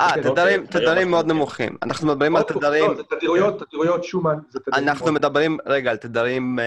[0.00, 1.76] אה, תדרים, תדרים מאוד נמוכים.
[1.82, 2.90] אנחנו מדברים על תדרים...
[2.90, 4.38] לא, זה תדירויות, תדירויות שומן.
[4.74, 6.64] אנחנו מדברים, רגע, על תדרים אה,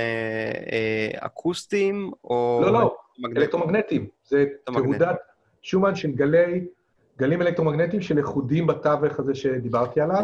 [0.71, 2.61] אה, אקוסטיים, או...
[2.65, 2.97] לא, לא,
[3.37, 4.07] אלקטרומגנטיים.
[4.23, 5.17] זה תעודת
[5.61, 6.67] שומן של גלי,
[7.17, 10.23] גלים אלקטרומגנטיים של איחודים בתווך הזה שדיברתי עליו.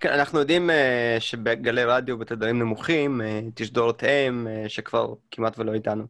[0.00, 0.72] כן, אנחנו יודעים uh,
[1.20, 6.04] שבגלי רדיו בתדרים נמוכים, uh, תשדורות אם, uh, שכבר כמעט ולא איתנו.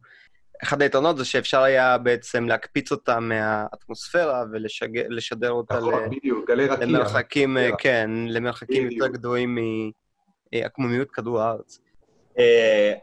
[0.63, 6.09] אחד היתרונות זה שאפשר היה בעצם להקפיץ אותה מהאטמוספירה ולשדר אותה נכון, ל...
[6.17, 6.87] בדיוק, גלי רקיע.
[6.87, 7.77] למרחקים, yeah.
[7.79, 9.03] כן, למרחקים בדיוק.
[9.03, 9.59] יותר גדולים
[10.53, 11.81] מעקמומיות כדור הארץ.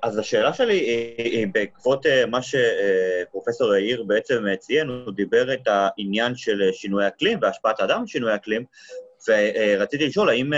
[0.04, 0.74] אז השאלה שלי
[1.17, 7.80] היא, בעקבות מה שפרופסור יאיר בעצם ציין, הוא דיבר את העניין של שינוי אקלים והשפעת
[7.80, 8.65] האדם על שינוי אקלים,
[9.28, 10.54] ורציתי לשאול, האם...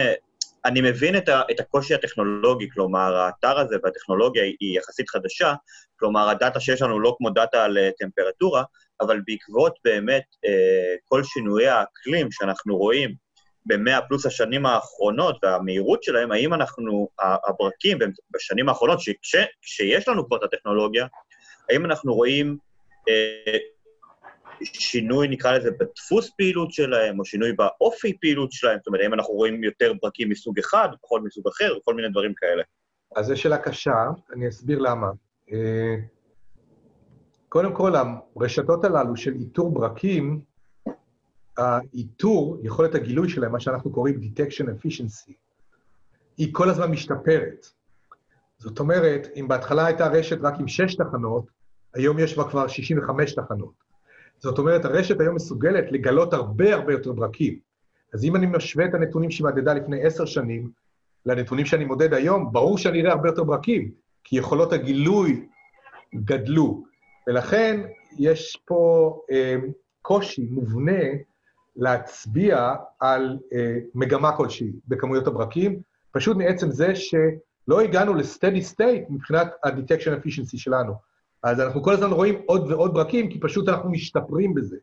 [0.65, 5.53] אני מבין את, ה, את הקושי הטכנולוגי, כלומר, האתר הזה והטכנולוגיה היא יחסית חדשה,
[5.99, 8.63] כלומר, הדאטה שיש לנו לא כמו דאטה על טמפרטורה,
[9.01, 13.13] אבל בעקבות באמת אה, כל שינויי האקלים שאנחנו רואים
[13.65, 17.07] במאה פלוס השנים האחרונות והמהירות שלהם, האם אנחנו,
[17.47, 17.97] הברקים
[18.31, 18.99] בשנים האחרונות,
[19.61, 21.07] כשיש לנו כבר את הטכנולוגיה,
[21.69, 22.57] האם אנחנו רואים
[23.09, 23.57] אה,
[24.63, 29.33] שינוי, נקרא לזה, בדפוס פעילות שלהם, או שינוי באופי פעילות שלהם, זאת אומרת, האם אנחנו
[29.33, 32.63] רואים יותר ברקים מסוג אחד, פחות מסוג אחר, וכל מיני דברים כאלה.
[33.15, 35.07] אז זו שאלה קשה, אני אסביר למה.
[35.51, 35.95] אה,
[37.49, 40.41] קודם כל, הרשתות הללו של איתור ברקים,
[41.57, 45.33] האיתור, יכולת הגילוי שלהם, מה שאנחנו קוראים detection efficiency,
[46.37, 47.65] היא כל הזמן משתפרת.
[48.57, 51.45] זאת אומרת, אם בהתחלה הייתה רשת רק עם שש תחנות,
[51.93, 53.88] היום יש בה כבר 65 תחנות.
[54.39, 57.59] זאת אומרת, הרשת היום מסוגלת לגלות הרבה הרבה יותר ברקים.
[58.13, 60.71] אז אם אני משווה את הנתונים שהיא מדדה לפני עשר שנים
[61.25, 63.91] לנתונים שאני מודד היום, ברור שאני אראה הרבה יותר ברקים,
[64.23, 65.47] כי יכולות הגילוי
[66.15, 66.83] גדלו.
[67.27, 67.81] ולכן
[68.19, 69.55] יש פה אה,
[70.01, 71.01] קושי מובנה
[71.75, 79.47] להצביע על אה, מגמה כלשהי בכמויות הברקים, פשוט מעצם זה שלא הגענו ל-steady state מבחינת
[79.63, 81.08] ה-detection efficiency שלנו.
[81.43, 84.77] אז אנחנו כל הזמן רואים עוד ועוד ברקים, כי פשוט אנחנו משתפרים בזה.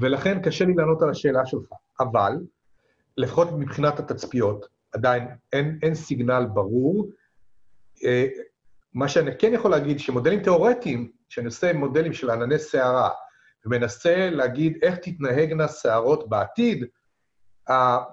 [0.00, 1.72] ולכן קשה לי לענות על השאלה שלך.
[2.00, 2.32] אבל,
[3.16, 7.10] לפחות מבחינת התצפיות, עדיין אין, אין סיגנל ברור.
[8.04, 8.26] אה,
[8.94, 13.10] מה שאני כן יכול להגיד, שמודלים תיאורטיים, כשאני עושה מודלים של ענני סערה,
[13.66, 16.84] ומנסה להגיד איך תתנהגנה סערות בעתיד,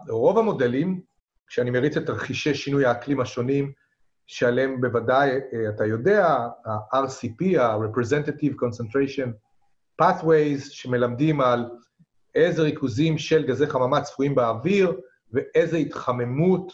[0.10, 1.02] רוב המודלים,
[1.48, 3.72] כשאני מריץ את תרחישי שינוי האקלים השונים,
[4.28, 6.26] שעליהם בוודאי אה, אתה יודע,
[6.66, 9.30] ה-RCP, ה-Representative Concentration
[10.02, 11.70] Pathways, שמלמדים על
[12.36, 15.00] איזה ריכוזים של גזי חממה צפויים באוויר
[15.32, 16.74] ואיזה התחממות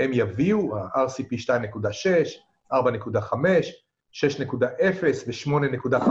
[0.00, 2.76] הם יביאו, ה-RCP 2.6, 4.5,
[4.12, 4.54] 6.0
[5.26, 6.10] ו-8.5,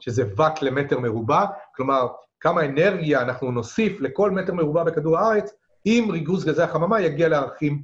[0.00, 1.44] שזה ואט למטר מרובע,
[1.76, 2.06] כלומר,
[2.40, 5.52] כמה אנרגיה אנחנו נוסיף לכל מטר מרובע בכדור הארץ,
[5.86, 7.82] אם ריכוז גזי החממה יגיע לערכים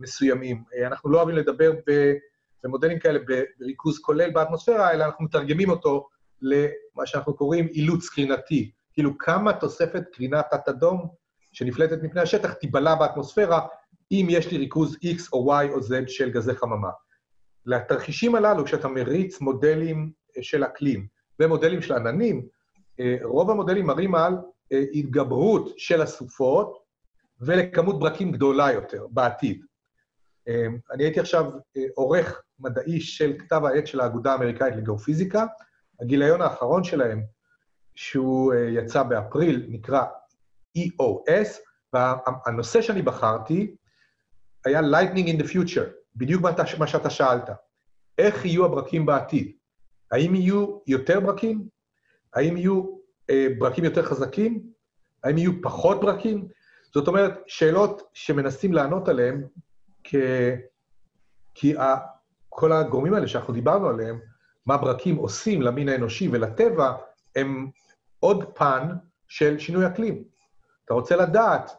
[0.00, 0.62] מסוימים.
[0.74, 1.72] אה, אנחנו לא אוהבים לדבר
[2.64, 3.18] במודלים כאלה
[3.58, 6.08] בריכוז כולל באטמוספירה, אלא אנחנו מתרגמים אותו
[6.42, 8.70] למה שאנחנו קוראים אילוץ קרינתי.
[8.92, 11.08] כאילו, כמה תוספת קרינת תת-אדום
[11.52, 13.66] שנפלטת מפני השטח תיבלע באטמוספירה
[14.12, 16.90] אם יש לי ריכוז X או Y או Z של גזי חממה.
[17.66, 21.06] לתרחישים הללו, כשאתה מריץ מודלים אה, של אקלים
[21.40, 22.46] ומודלים של עננים,
[23.00, 24.34] אה, רוב המודלים מראים על
[24.94, 26.82] התגברות של הסופות
[27.40, 29.64] ולכמות ברקים גדולה יותר בעתיד.
[30.48, 31.44] אמ, אני הייתי עכשיו
[31.76, 35.46] אה, עורך מדעי של כתב העת של האגודה האמריקאית לגיאופיזיקה.
[36.00, 37.22] הגיליון האחרון שלהם,
[37.94, 40.04] שהוא אה, יצא באפריל, נקרא
[40.78, 41.58] EOS,
[41.92, 43.76] והנושא שאני בחרתי
[44.64, 46.42] היה Lightning in the Future, בדיוק
[46.78, 47.50] מה שאתה שאלת.
[48.18, 49.52] איך יהיו הברקים בעתיד?
[50.10, 51.68] האם יהיו יותר ברקים?
[52.34, 52.84] האם יהיו
[53.30, 54.62] אה, ברקים יותר חזקים?
[55.24, 56.48] האם יהיו פחות ברקים?
[56.94, 59.46] זאת אומרת, שאלות שמנסים לענות עליהן
[60.04, 60.14] כ...
[61.54, 61.96] כי ה...
[62.48, 64.20] כל הגורמים האלה שאנחנו דיברנו עליהם,
[64.66, 66.92] מה ברקים עושים למין האנושי ולטבע,
[67.36, 67.70] הם
[68.20, 68.88] עוד פן
[69.28, 70.24] של שינוי אקלים.
[70.84, 71.70] אתה רוצה לדעת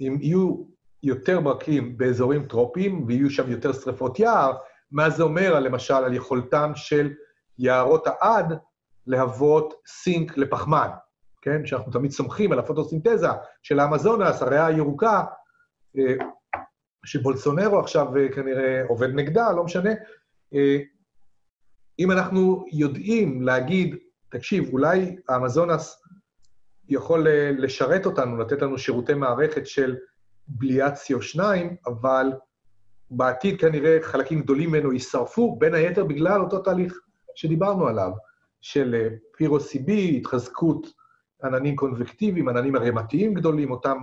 [0.00, 0.64] אם יהיו
[1.02, 4.52] יותר ברקים באזורים טרופיים ויהיו שם יותר שרפות יער,
[4.90, 7.12] מה זה אומר, למשל, על יכולתם של
[7.58, 8.58] יערות העד
[9.06, 10.88] להוות סינק לפחמן,
[11.42, 11.66] כן?
[11.66, 13.28] שאנחנו תמיד סומכים על הפוטוסינתזה
[13.62, 15.24] של האמזונס, הריאה הירוקה,
[15.98, 16.14] אה,
[17.04, 19.90] שבולסונרו עכשיו אה, כנראה עובד נגדה, לא משנה.
[20.54, 20.78] אה,
[21.98, 23.96] אם אנחנו יודעים להגיד,
[24.28, 26.02] תקשיב, אולי האמזונס
[26.88, 29.96] יכול אה, לשרת אותנו, לתת לנו שירותי מערכת של
[30.48, 31.40] בליעת CO2,
[31.86, 32.32] אבל
[33.10, 37.00] בעתיד כנראה חלקים גדולים ממנו יישרפו, בין היתר בגלל אותו תהליך
[37.34, 38.10] שדיברנו עליו,
[38.60, 40.86] של פירו-CB, התחזקות
[41.44, 43.98] עננים קונבקטיביים, עננים ערימתיים גדולים, אותם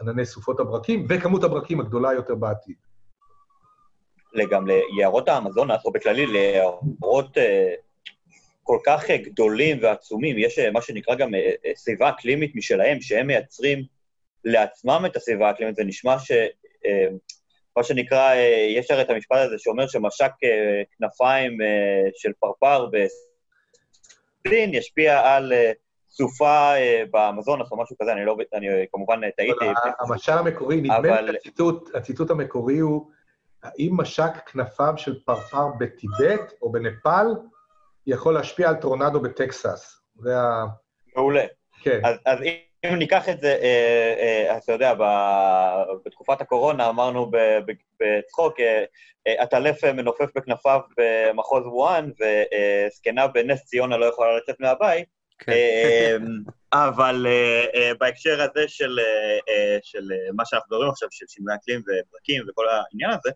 [0.00, 2.76] ענני סופות הברקים, וכמות הברקים הגדולה יותר בעתיד.
[4.50, 7.74] גם ליערות האמזונס, או בכללי ליערות אה,
[8.62, 11.30] כל כך גדולים ועצומים, יש אה, מה שנקרא גם
[11.74, 13.84] סביבה אקלימית משלהם, שהם מייצרים
[14.44, 16.32] לעצמם את הסביבה האקלימית, זה נשמע ש...
[17.76, 18.34] מה שנקרא,
[18.76, 20.30] יש הרי את המשפט הזה שאומר שמשק
[20.98, 21.58] כנפיים
[22.14, 22.86] של פרפר
[24.46, 25.52] בסין ישפיע על
[26.10, 29.64] סופה אה, באמזונס או משהו כזה, אני לא, אני כמובן טעיתי.
[30.00, 33.10] המשל המקורי, נדמה לי הציטוט, הציטוט המקורי הוא,
[33.62, 37.26] האם משק כנפיו של פרפר בטיבט או בנפאל
[38.06, 40.00] יכול להשפיע על טורנדו בטקסס?
[40.16, 40.64] זה ה...
[41.16, 41.44] מעולה.
[41.82, 42.00] כן.
[42.04, 42.38] אז, אז
[42.84, 44.94] אם ניקח את זה, אה, אה, אתה יודע,
[46.04, 47.30] בתקופת הקורונה אמרנו
[48.00, 48.54] בצחוק,
[49.26, 55.19] עטלף מנופף בכנפיו במחוז וואן, וזקנה בנס ציונה לא יכולה לצאת מהבית,
[56.72, 58.98] אבל אה, אה, בהקשר הזה של,
[59.48, 63.30] אה, של מה שאנחנו מדברים עכשיו, של שינוי אקלים וברקים וכל העניין הזה,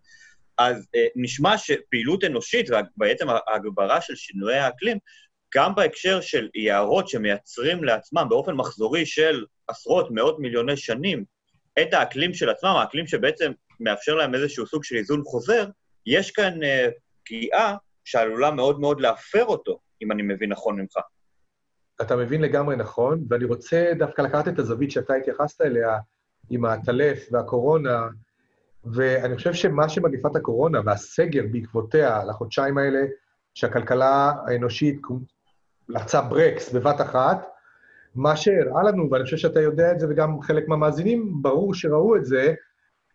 [0.59, 4.99] אז נשמע שפעילות אנושית, ובעצם ההגברה של שינויי האקלים,
[5.55, 11.25] גם בהקשר של יערות שמייצרים לעצמם באופן מחזורי של עשרות, מאות מיליוני שנים
[11.83, 15.67] את האקלים של עצמם, האקלים שבעצם מאפשר להם איזשהו סוג של איזון חוזר,
[16.07, 16.59] יש כאן
[17.25, 20.97] פגיעה שעלולה מאוד מאוד להפר אותו, אם אני מבין נכון ממך.
[22.03, 25.99] אתה מבין לגמרי נכון, ואני רוצה דווקא לקחת את הזווית שאתה התייחסת אליה,
[26.51, 28.09] עם הטלף והקורונה,
[28.85, 33.01] ואני חושב שמה שמגפת הקורונה והסגר בעקבותיה, לחודשיים האלה,
[33.55, 35.01] שהכלכלה האנושית
[35.89, 37.47] לחצה ברקס בבת אחת,
[38.15, 42.25] מה שהראה לנו, ואני חושב שאתה יודע את זה, וגם חלק מהמאזינים, ברור שראו את
[42.25, 42.55] זה,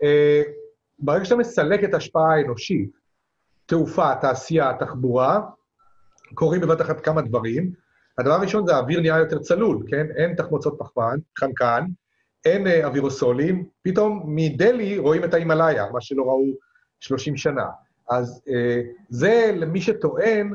[0.04, 0.42] אה,
[1.00, 2.90] ברגע שאתה מסלק את ההשפעה האנושית,
[3.66, 5.42] תעופה, תעשייה, תחבורה,
[6.34, 7.72] קורים בבת אחת כמה דברים.
[8.20, 10.08] הדבר הראשון זה האוויר נהיה יותר צלול, כן?
[10.16, 11.86] אין תחמוצות פחמן, חנקן,
[12.46, 16.44] אין אה, אווירוסולים, פתאום מדלי רואים את ההימאליה, מה שלא ראו
[17.00, 17.66] 30 שנה.
[18.10, 20.54] אז אה, זה למי שטוען,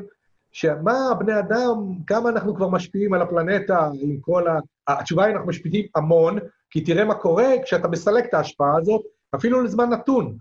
[0.51, 1.73] שמה, בני אדם,
[2.07, 4.59] כמה אנחנו כבר משפיעים על הפלנטה עם כל ה...
[4.87, 9.01] התשובה היא, אנחנו משפיעים המון, כי תראה מה קורה כשאתה מסלק את ההשפעה הזאת,
[9.35, 10.37] אפילו לזמן נתון.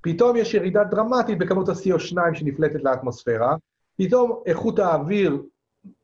[0.00, 3.56] פתאום יש ירידה דרמטית בכמות ה-CO2 שנפלטת לאטמוספירה,
[3.98, 5.42] פתאום איכות האוויר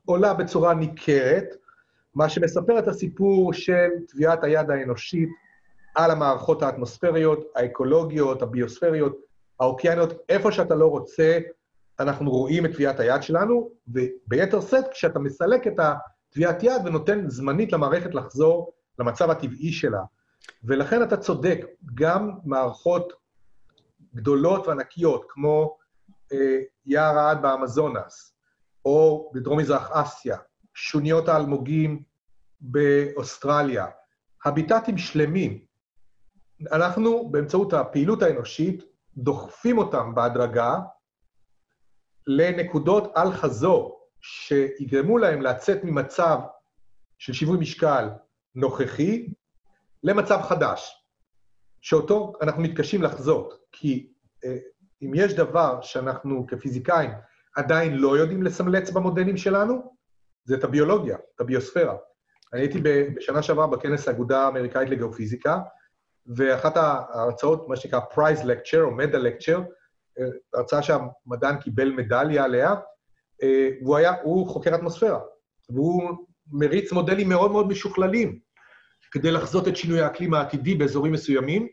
[0.04, 1.56] עולה בצורה ניכרת,
[2.14, 5.28] מה שמספר את הסיפור של טביעת היד האנושית
[5.94, 9.16] על המערכות האטמוספריות, האקולוגיות, הביוספריות,
[9.60, 11.38] האוקייניות, איפה שאתה לא רוצה,
[12.00, 17.72] אנחנו רואים את טביעת היד שלנו, וביתר שאת כשאתה מסלק את הטביעת יד ונותן זמנית
[17.72, 20.02] למערכת לחזור למצב הטבעי שלה.
[20.64, 23.12] ולכן אתה צודק, גם מערכות
[24.14, 25.76] גדולות וענקיות, כמו
[26.32, 28.34] אה, יער העד באמזונס,
[28.84, 30.36] או בדרום-מזרח אסיה,
[30.74, 32.02] שוניות האלמוגים
[32.60, 33.86] באוסטרליה,
[34.44, 35.64] הביטטים שלמים.
[36.72, 38.84] אנחנו, באמצעות הפעילות האנושית,
[39.16, 40.78] דוחפים אותם בהדרגה
[42.26, 46.38] לנקודות אל-חזור, שיגרמו להם לצאת ממצב
[47.18, 48.08] של שיווי משקל
[48.54, 49.28] נוכחי
[50.02, 51.04] למצב חדש,
[51.80, 54.12] שאותו אנחנו מתקשים לחזות, כי
[54.44, 54.56] אה,
[55.02, 57.10] אם יש דבר שאנחנו כפיזיקאים
[57.56, 59.96] עדיין לא יודעים לסמלץ במודלים שלנו,
[60.44, 61.96] זה את הביולוגיה, את הביוספירה.
[62.52, 62.80] אני הייתי
[63.16, 65.58] בשנה שעברה בכנס האגודה האמריקאית לגיאופיזיקה,
[66.36, 69.62] ואחת ההרצאות, מה שנקרא פרייז לקצ'ר או מדע לקצ'ר,
[70.54, 72.74] הרצאה שהמדען קיבל מדליה עליה,
[73.42, 75.20] אה, והוא היה, הוא חוקר אטמוספירה,
[75.70, 76.02] והוא
[76.52, 78.38] מריץ מודלים מאוד מאוד משוכללים
[79.10, 81.68] כדי לחזות את שינוי האקלים העתידי באזורים מסוימים,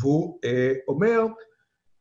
[0.00, 1.26] והוא אה, אומר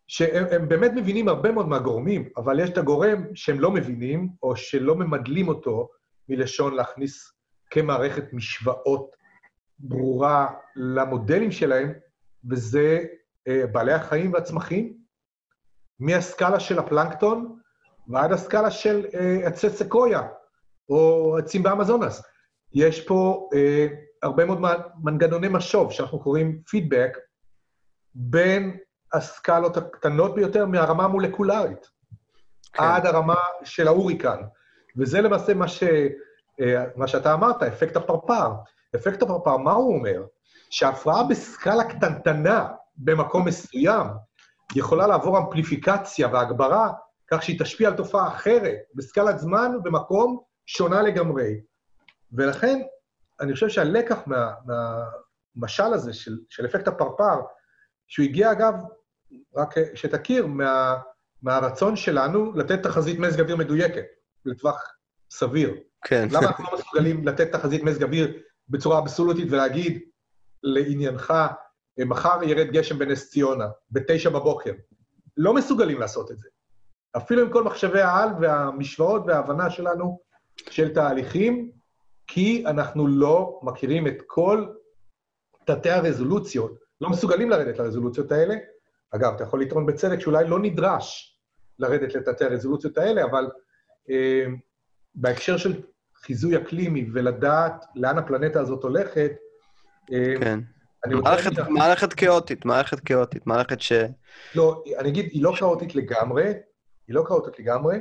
[0.08, 4.96] שהם באמת מבינים הרבה מאוד מהגורמים, אבל יש את הגורם שהם לא מבינים, או שלא
[4.96, 5.90] ממדלים אותו
[6.30, 7.32] מלשון להכניס
[7.70, 9.16] כמערכת משוואות
[9.80, 11.94] ברורה למודלים שלהם,
[12.50, 13.04] וזה
[13.48, 14.98] אה, בעלי החיים והצמחים,
[16.00, 17.60] מהסקאלה של הפלנקטון
[18.08, 20.22] ועד הסקאלה של אה, עצי סקויה,
[20.90, 22.22] או עצים באמזונס.
[22.74, 23.88] יש פה אה,
[24.24, 24.60] הרבה מאוד
[25.04, 27.18] מנגנוני משוב, שאנחנו קוראים פידבק,
[28.16, 28.78] בין
[29.16, 31.90] הסקלות הקטנות ביותר מהרמה המולקולרית,
[32.74, 32.84] כן.
[32.84, 34.38] עד הרמה של ההוריקן.
[34.98, 35.84] וזה למעשה מה, ש,
[36.62, 38.52] אה, מה שאתה אמרת, אפקט הפרפר.
[38.96, 40.26] אפקט הפרפר, מה הוא אומר?
[40.70, 44.08] שהפרעה בסקאלה קטנטנה במקום מסוים
[44.76, 46.92] יכולה לעבור אמפליפיקציה והגברה,
[47.32, 51.62] כך שהיא תשפיע על תופעה אחרת, בסקלת זמן ובמקום שונה לגמרי.
[52.34, 52.82] ולכן,
[53.40, 57.42] אני חושב שהלקח מה, מהמשל הזה של, של אפקט הפרפר,
[58.08, 58.74] שהוא הגיע, אגב,
[59.56, 60.96] רק שתכיר, מה,
[61.42, 64.06] מהרצון שלנו לתת תחזית מזג אוויר מדויקת,
[64.46, 64.84] לטווח
[65.32, 65.76] סביר.
[66.06, 66.28] כן.
[66.32, 68.38] למה אנחנו לא מסוגלים לתת תחזית מזג אוויר
[68.70, 70.02] בצורה אבסולוטית ולהגיד,
[70.64, 71.34] לעניינך,
[72.00, 74.72] מחר ירד גשם בנס ציונה, בתשע בבוקר.
[75.38, 76.50] לא מסוגלים לעשות את זה.
[77.18, 80.20] אפילו עם כל מחשבי העל והמשוואות וההבנה שלנו
[80.70, 81.72] של תהליכים,
[82.28, 84.66] כי אנחנו לא מכירים את כל
[85.66, 88.56] תתי הרזולוציות, לא מסוגלים לרדת לרזולוציות האלה.
[89.16, 91.38] אגב, אתה יכול לטעון בצדק שאולי לא נדרש
[91.80, 93.50] לרדת לתתי הרזולוציות האלה, אבל
[94.10, 94.46] אה,
[95.16, 95.82] בהקשר של
[96.16, 99.32] חיזוי אקלימי ולדעת לאן הפלנטה הזאת הולכת,
[100.14, 100.60] אה, כן.
[101.08, 103.94] מערכת, מערכת כאוטית, מערכת כאוטית, מערכת ש...
[104.56, 106.54] לא, אני אגיד, היא לא כאוטית לגמרי,
[107.08, 108.00] היא לא כאוטית לגמרי,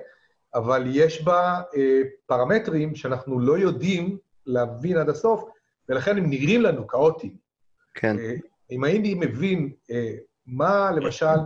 [0.54, 5.44] אבל יש בה אה, פרמטרים שאנחנו לא יודעים להבין עד הסוף,
[5.88, 7.36] ולכן הם נראים לנו כאוטיים.
[7.94, 8.18] כן.
[8.18, 8.34] אה,
[8.70, 10.14] אם הייתי מבין אה,
[10.46, 11.36] מה, למשל,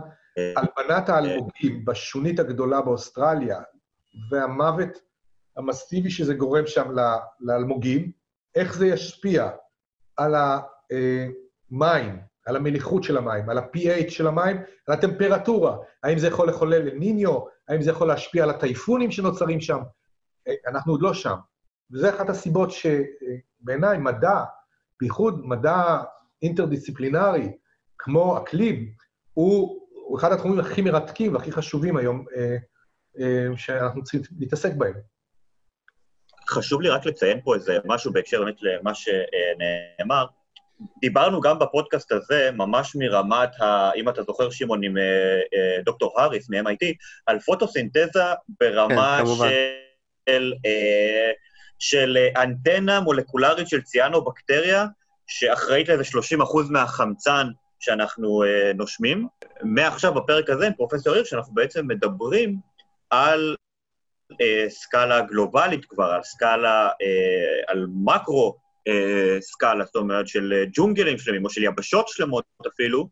[0.55, 3.61] הלבנת האלמוגים בשונית הגדולה באוסטרליה,
[4.31, 4.89] והמוות
[5.57, 6.91] המסיבי שזה גורם שם
[7.39, 8.11] לאלמוגים,
[8.55, 9.49] איך זה ישפיע
[10.17, 15.77] על המים, על המליחות של המים, על ה-pH של המים, על הטמפרטורה.
[16.03, 17.39] האם זה יכול לחולל לניניו?
[17.67, 19.79] האם זה יכול להשפיע על הטייפונים שנוצרים שם?
[20.47, 21.35] אה, אנחנו עוד לא שם.
[21.91, 24.43] וזו אחת הסיבות שבעיניי מדע,
[24.99, 26.03] בייחוד מדע
[26.41, 27.51] אינטרדיסציפלינרי,
[27.99, 28.91] כמו אקלים,
[29.33, 32.57] הוא, הוא אחד התחומים הכי מרתקים והכי חשובים היום אה,
[33.19, 34.93] אה, שאנחנו צריכים להתעסק בהם.
[36.49, 40.25] חשוב לי רק לציין פה איזה משהו בהקשר באמת למה שנאמר.
[41.01, 45.03] דיברנו גם בפודקאסט הזה, ממש מרמת, ה, אם אתה זוכר, שמעון, עם אה,
[45.53, 46.85] אה, דוקטור האריס מ-MIT,
[47.25, 48.23] על פוטוסינתזה
[48.59, 49.49] ברמה כן,
[50.29, 51.31] של, אה,
[51.79, 54.85] של אנטנה מולקולרית של ציאנו-בקטריה,
[55.27, 57.47] שאחראית לאיזה 30 אחוז מהחמצן
[57.79, 59.27] שאנחנו אה, נושמים.
[59.63, 62.55] מעכשיו, בפרק הזה, עם פרופסור הירש, אנחנו בעצם מדברים
[63.09, 63.55] על
[64.41, 68.55] אה, סקאלה גלובלית כבר, על סקאלה, אה, על מקרו
[68.87, 73.09] אה, סקאלה, זאת אומרת, של אה, ג'ונגלים שלמים, או של יבשות שלמות אפילו,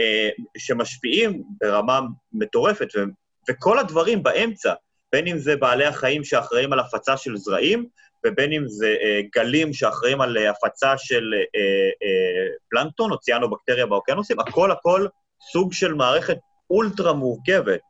[0.00, 0.28] אה,
[0.58, 2.00] שמשפיעים ברמה
[2.32, 3.04] מטורפת, ו-
[3.50, 4.74] וכל הדברים באמצע,
[5.12, 7.86] בין אם זה בעלי החיים שאחראים על הפצה של זרעים,
[8.26, 11.60] ובין אם זה אה, גלים שאחראים על אה, הפצה של אה,
[12.04, 15.06] אה, פלנקטון או ציאנו-בקטריה באוקיינוסים, הכל הכל
[15.52, 16.36] סוג של מערכת
[16.70, 17.80] אולטרה מורכבת.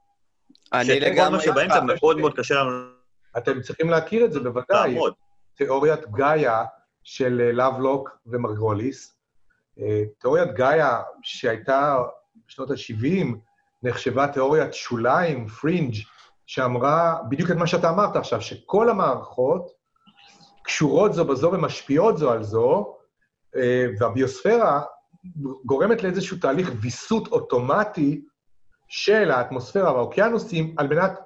[0.73, 1.31] אני לגמרי...
[1.31, 2.71] מה שבאמצע מאוד מאוד קשה לנו...
[3.37, 4.95] אתם צריכים להכיר את זה בוודאי.
[4.95, 5.15] לעמוד.
[5.57, 6.65] תיאוריית גאיה
[7.05, 9.17] של לאבלוק ומרגוליס.
[10.19, 11.99] תיאוריית גאיה, שהייתה
[12.49, 13.27] בשנות ה-70,
[13.83, 15.95] נחשבה תיאוריית שוליים, פרינג',
[16.47, 19.71] שאמרה בדיוק את מה שאתה אמרת עכשיו, שכל המערכות
[20.65, 22.97] קשורות זו בזו ומשפיעות זו על זו,
[23.57, 24.83] אה, והביוספירה
[25.65, 28.25] גורמת לאיזשהו תהליך ויסות אוטומטי
[28.89, 31.21] של האטמוספירה והאוקיינוסים, על מנת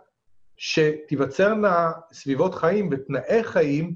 [0.57, 3.95] שתיווצרנה סביבות חיים ותנאי חיים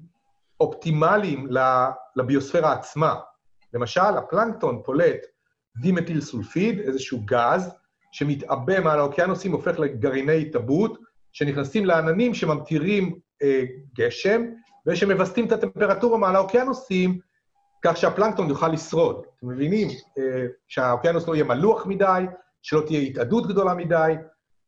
[0.60, 1.48] אופטימליים
[2.16, 3.14] לביוספירה עצמה.
[3.74, 5.20] למשל, הפלנקטון פולט
[5.80, 7.74] דימטיל סולפיד, איזשהו גז,
[8.12, 10.98] שמתעבה מעל האוקיינוסים, הופך לגרעיני התאבות,
[11.32, 13.64] שנכנסים לעננים שממטירים אה,
[13.94, 14.42] גשם,
[14.90, 17.18] ושמווסתים את הטמפרטורה מעל האוקיינוסים,
[17.82, 19.24] כך שהפלנקטון יוכל לשרוד.
[19.38, 19.88] אתם מבינים
[20.18, 22.24] אה, שהאוקיינוס לא יהיה מלוח מדי,
[22.62, 24.14] שלא תהיה התאדות גדולה מדי,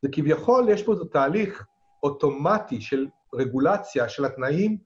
[0.04, 1.66] וכביכול יש פה איזה תהליך
[2.02, 4.78] אוטומטי של רגולציה של התנאים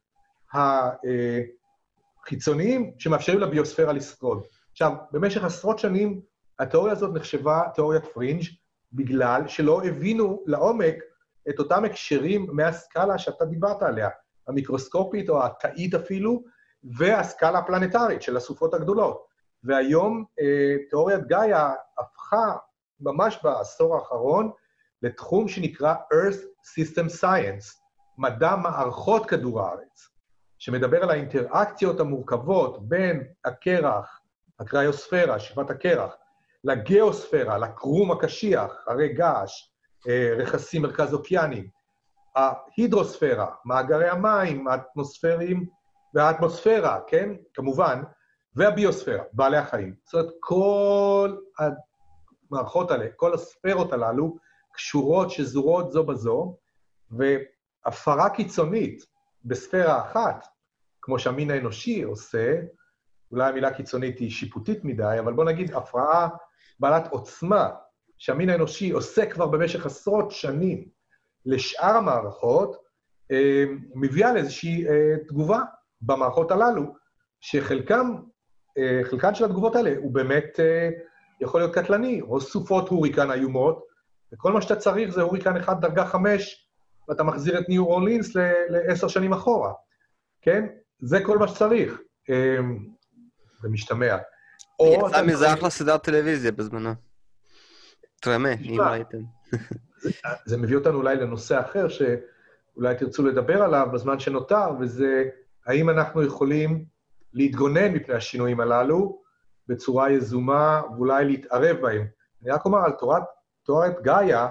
[2.22, 4.42] החיצוניים שמאפשרים לביוספירה לשרוד.
[4.72, 6.20] עכשיו, במשך עשרות שנים
[6.58, 8.42] התיאוריה הזאת נחשבה תיאוריית פרינג'
[8.92, 10.94] בגלל שלא הבינו לעומק
[11.48, 14.08] את אותם הקשרים מהסקאלה שאתה דיברת עליה,
[14.48, 16.42] המיקרוסקופית או התאית אפילו,
[16.96, 19.26] והסקאלה הפלנטרית של הסופות הגדולות.
[19.64, 22.56] והיום אה, תיאוריית גאיה הפכה
[23.00, 24.50] ממש בעשור האחרון
[25.02, 27.64] לתחום שנקרא Earth System Science,
[28.18, 30.08] מדע מערכות כדור הארץ.
[30.58, 34.20] שמדבר על האינטראקציות המורכבות בין הקרח,
[34.60, 36.14] הקריוספירה, שכבת הקרח,
[36.64, 39.70] לגיאוספירה, לקרום הקשיח, הרי געש,
[40.08, 41.68] אה, רכסים מרכז אוקיאנים,
[42.36, 45.66] ההידרוספירה, מאגרי המים, האטמוספרים
[46.14, 47.30] והאטמוספירה, כן?
[47.54, 48.02] כמובן,
[48.54, 49.94] והביוספירה, בעלי החיים.
[50.04, 51.36] זאת אומרת, כל
[52.50, 54.36] המערכות האלה, כל הספירות הללו,
[54.72, 56.56] קשורות, שזורות זו בזו,
[57.10, 59.02] והפרה קיצונית
[59.44, 60.46] בספירה אחת,
[61.02, 62.60] כמו שהמין האנושי עושה,
[63.30, 66.28] אולי המילה קיצונית היא שיפוטית מדי, אבל בוא נגיד הפרעה
[66.80, 67.70] בעלת עוצמה,
[68.18, 70.95] שהמין האנושי עושה כבר במשך עשרות שנים
[71.46, 72.76] לשאר המערכות,
[73.32, 75.60] אה, מביאה לאיזושהי אה, תגובה
[76.00, 76.94] במערכות הללו,
[77.40, 78.14] שחלקם,
[78.78, 80.60] אה, חלקן של התגובות האלה הוא באמת
[81.40, 83.86] יכול להיות קטלני, או סופות הוריקן איומות,
[84.32, 86.68] וכל מה שאתה צריך זה הוריקן אחד דרגה חמש,
[87.08, 88.36] ואתה מחזיר את ניו אורלינס
[88.68, 89.72] לעשר שנים אחורה,
[90.42, 90.66] כן?
[91.00, 92.00] זה כל מה שצריך.
[93.62, 94.16] זה משתמע.
[94.82, 96.90] יצא מזה אחלה סדרת טלוויזיה בזמנו.
[98.20, 99.18] תרמה, אם ראיתם.
[100.44, 105.24] זה מביא אותנו אולי לנושא אחר, שאולי תרצו לדבר עליו בזמן שנותר, וזה
[105.66, 106.84] האם אנחנו יכולים
[107.32, 109.22] להתגונן מפני השינויים הללו
[109.68, 112.06] בצורה יזומה, ואולי להתערב בהם.
[112.42, 113.22] אני רק אומר על תורת,
[113.62, 114.48] תורת גאיה,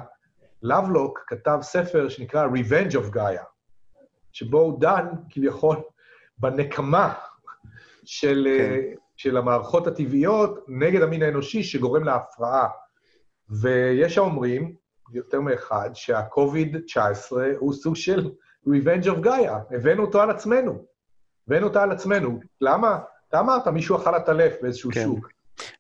[0.62, 3.44] לבלוק כתב ספר שנקרא Revenge of Gaia,
[4.32, 5.78] שבו הוא דן כביכול
[6.38, 7.14] בנקמה
[8.06, 8.96] של, כן.
[9.18, 12.68] של המערכות הטבעיות נגד המין האנושי שגורם להפרעה.
[13.50, 14.76] ויש האומרים,
[15.14, 18.30] יותר מאחד, שה-COVID-19 הוא סוג של
[18.68, 20.86] Revenge of Gaia, הבאנו אותו על עצמנו.
[21.48, 22.40] הבאנו אותה על עצמנו.
[22.62, 23.00] למה?
[23.30, 25.04] אתה אמרת, מישהו אכל את הלף באיזשהו כן.
[25.04, 25.30] שוק.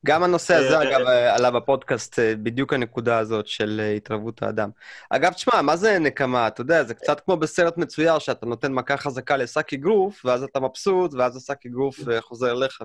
[0.05, 4.69] גם הנושא הזה, אגב, עלה בפודקאסט, אה, בדיוק הנקודה הזאת של אה, התרבות האדם.
[5.09, 6.47] אגב, תשמע, מה זה נקמה?
[6.47, 10.59] אתה יודע, זה קצת כמו בסרט מצויר, שאתה נותן מכה חזקה לשק אגרוף, ואז אתה
[10.59, 12.82] מבסוט, ואז השק אגרוף אה, חוזר אליך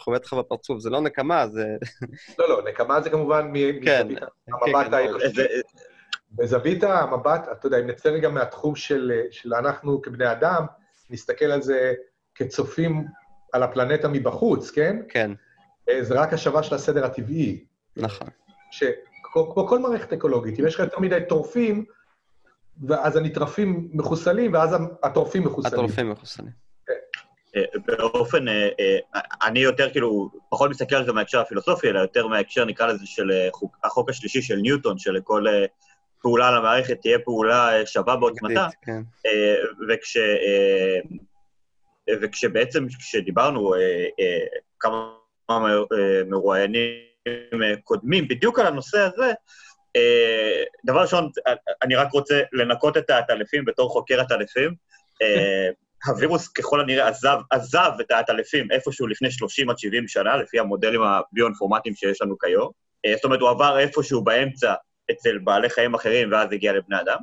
[0.00, 0.78] וחובט לך בפרצוף.
[0.80, 1.66] זה לא נקמה, זה...
[2.38, 3.52] לא, לא, נקמה זה כמובן
[3.84, 5.42] כן, מזווית המבט כן, האנושי.
[6.32, 10.66] בזווית המבט, אתה יודע, אם נצא רגע מהתחום של אנחנו כבני אדם,
[11.10, 11.92] נסתכל על זה
[12.34, 13.04] כצופים
[13.52, 14.96] על הפלנטה מבחוץ, כן?
[15.08, 15.30] כן.
[16.00, 17.64] זה רק השבה של הסדר הטבעי.
[17.96, 18.28] נכון.
[19.22, 21.84] כמו כל מערכת אקולוגית, אם יש לך יותר מדי טורפים,
[22.90, 25.74] אז הנטרפים מחוסלים, ואז הטורפים מחוסלים.
[25.74, 26.69] הטורפים מחוסלים.
[27.56, 28.68] אה, באופן, אה,
[29.44, 33.30] אני יותר כאילו, פחות מסתכל על זה מההקשר הפילוסופי, אלא יותר מההקשר, נקרא לזה, של
[33.84, 35.44] החוק השלישי של ניוטון, שלכל
[36.22, 38.68] פעולה למערכת תהיה פעולה שווה בעוצמתה.
[38.82, 39.00] כן.
[39.88, 40.16] וכש...
[42.20, 43.74] וכשבעצם, כשדיברנו
[44.80, 45.14] כמה
[45.50, 46.82] אה, מרואיינים
[47.62, 49.32] אה, קודמים בדיוק על הנושא הזה,
[49.96, 51.30] אה, דבר ראשון,
[51.82, 54.74] אני רק רוצה לנקות את העטלפים בתור חוקר עטלפים.
[56.06, 61.00] הווירוס ככל הנראה עזב, עזב את העטלפים איפשהו לפני 30 עד 70 שנה, לפי המודלים
[61.02, 62.70] הביו-אינפורמטיים שיש לנו כיום.
[63.14, 64.74] זאת אומרת, הוא עבר איפשהו באמצע
[65.10, 67.18] אצל בעלי חיים אחרים, ואז הגיע לבני אדם.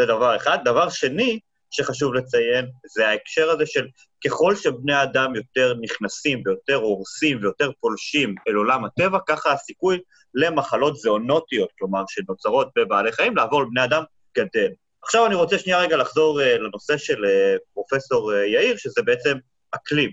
[0.00, 0.58] זה דבר אחד.
[0.64, 3.86] דבר שני, שחשוב לציין, זה ההקשר הזה של
[4.24, 9.98] ככל שבני אדם יותר נכנסים ויותר הורסים ויותר פולשים אל עולם הטבע, ככה הסיכוי
[10.34, 14.02] למחלות זואונוטיות, כלומר שנוצרות בבעלי חיים, לעבור לבני אדם
[14.38, 14.70] גדל.
[15.02, 19.36] עכשיו אני רוצה שנייה רגע לחזור uh, לנושא של uh, פרופסור uh, יאיר, שזה בעצם
[19.70, 20.10] אקלים.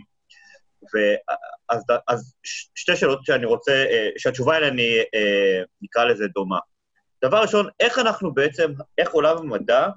[0.94, 2.34] ואז אז
[2.76, 3.86] שתי שאלות שאני רוצה,
[4.18, 5.04] שהתשובה אליהן היא,
[5.82, 6.60] נקרא לזה דומה.
[7.26, 9.88] דבר ראשון, איך אנחנו בעצם, איך עולם המדע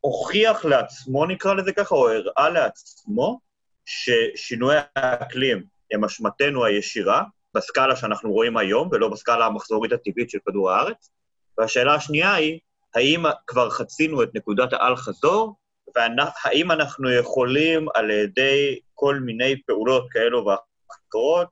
[0.00, 3.40] הוכיח לעצמו, נקרא לזה ככה, או הראה לעצמו,
[3.84, 7.22] ששינויי האקלים הם אשמתנו הישירה,
[7.54, 11.10] בסקאלה שאנחנו רואים היום, ולא בסקאלה המחזורית הטבעית של כדור הארץ.
[11.58, 12.58] והשאלה השנייה היא,
[12.94, 15.56] האם כבר חצינו את נקודת האל-חזור,
[15.96, 21.48] והאם אנחנו יכולים על ידי כל מיני פעולות כאלו ואחרות,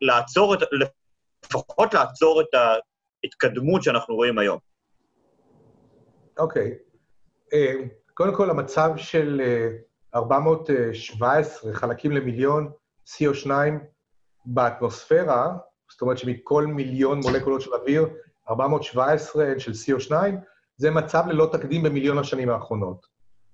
[0.00, 0.58] לעצור את,
[1.44, 2.54] לפחות לעצור את
[3.24, 4.58] ההתקדמות שאנחנו רואים היום.
[6.38, 6.70] אוקיי.
[6.70, 6.90] Okay.
[7.52, 7.74] אה,
[8.14, 9.40] קודם כל, המצב של
[10.14, 12.72] 417 אה, חלקים למיליון
[13.08, 13.50] CO2
[14.44, 15.56] באטמוספירה,
[15.90, 18.08] זאת אומרת שמכל מיליון מולקולות של אוויר,
[18.50, 20.12] 417 הן של CO2,
[20.76, 23.06] זה מצב ללא תקדים במיליון השנים האחרונות,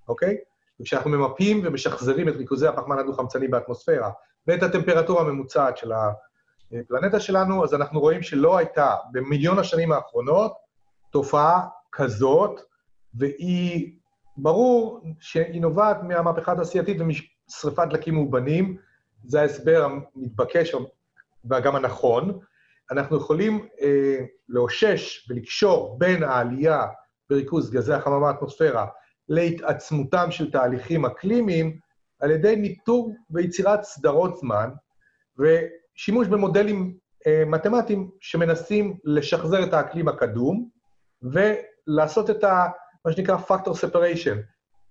[0.09, 0.37] אוקיי?
[0.81, 4.11] וכשאנחנו ממפים ומשחזרים את ריכוזי הפחמן הדו-חמצני באטמוספירה
[4.47, 10.53] ואת הטמפרטורה הממוצעת של הפלנטה שלנו, אז אנחנו רואים שלא הייתה במיליון השנים האחרונות
[11.11, 12.61] תופעה כזאת
[13.15, 13.97] והיא,
[14.37, 18.77] ברור שהיא נובעת מהמהפכה התעשייתית ומשרפת דלקים מאובנים,
[19.25, 20.75] זה ההסבר המתבקש
[21.51, 22.39] וגם הנכון.
[22.91, 24.19] אנחנו יכולים אה,
[24.49, 26.87] לאושש ולקשור בין העלייה
[27.31, 28.87] בריכוז גזי החממה באטמוספירה
[29.29, 31.79] להתעצמותם של תהליכים אקלימיים
[32.21, 34.71] על ידי ניטור ויצירת סדרות זמן
[35.39, 40.69] ושימוש במודלים אה, מתמטיים שמנסים לשחזר את האקלים הקדום
[41.23, 42.67] ולעשות את ה...
[43.05, 44.37] מה שנקרא Factor Separation,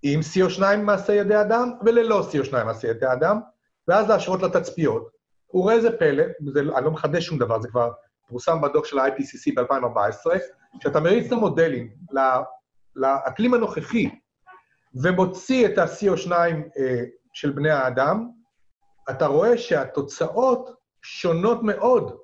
[0.02, 3.40] עם CO2 מעשה ידי אדם וללא CO2 מעשה ידי אדם,
[3.88, 5.15] ואז להשרות לתצפיות.
[5.54, 7.90] וראה איזה פלא, זה, אני לא מחדש שום דבר, זה כבר
[8.28, 10.38] פורסם בדוח של ה-IPCC ב-2014,
[10.80, 11.90] כשאתה מריץ את המודלים
[12.96, 14.10] לאקלים הנוכחי
[15.02, 18.28] ומוציא את ה-CO2 אה, של בני האדם,
[19.10, 20.70] אתה רואה שהתוצאות
[21.02, 22.16] שונות מאוד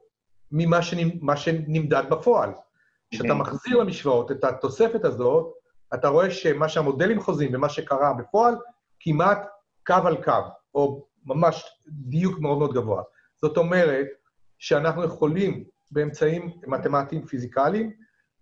[0.52, 2.50] ממה שנמדד בפועל.
[3.10, 5.52] כשאתה מחזיר למשוואות את התוספת הזאת,
[5.94, 8.54] אתה רואה שמה שהמודלים חוזים ומה שקרה בפועל,
[9.00, 9.46] כמעט
[9.86, 10.32] קו על קו,
[10.74, 13.02] או ממש דיוק מאוד מאוד גבוה.
[13.42, 14.06] זאת אומרת
[14.58, 17.92] שאנחנו יכולים באמצעים מתמטיים פיזיקליים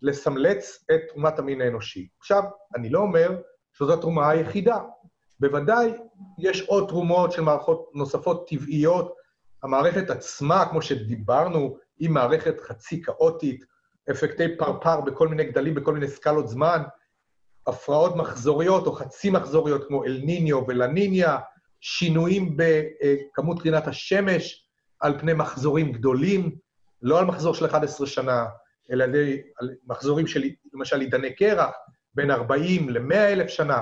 [0.03, 2.09] לסמלץ את תרומת המין האנושי.
[2.18, 2.43] עכשיו,
[2.76, 3.41] אני לא אומר
[3.72, 4.78] שזו התרומה היחידה.
[5.41, 5.93] בוודאי
[6.39, 9.14] יש עוד תרומות של מערכות נוספות טבעיות.
[9.62, 13.64] המערכת עצמה, כמו שדיברנו, היא מערכת חצי כאוטית,
[14.11, 16.83] אפקטי פרפר בכל מיני גדלים, בכל מיני סקלות זמן,
[17.66, 21.39] הפרעות מחזוריות או חצי מחזוריות כמו אל ניניו ולניניה,
[21.81, 24.66] שינויים בכמות קרינת השמש
[25.01, 26.57] על פני מחזורים גדולים,
[27.03, 28.47] לא על מחזור של 11 שנה,
[28.93, 29.05] אלא
[29.61, 30.43] על מחזורים של
[30.74, 31.74] למשל עידני קרח,
[32.14, 33.81] בין 40 ל-100 אלף שנה.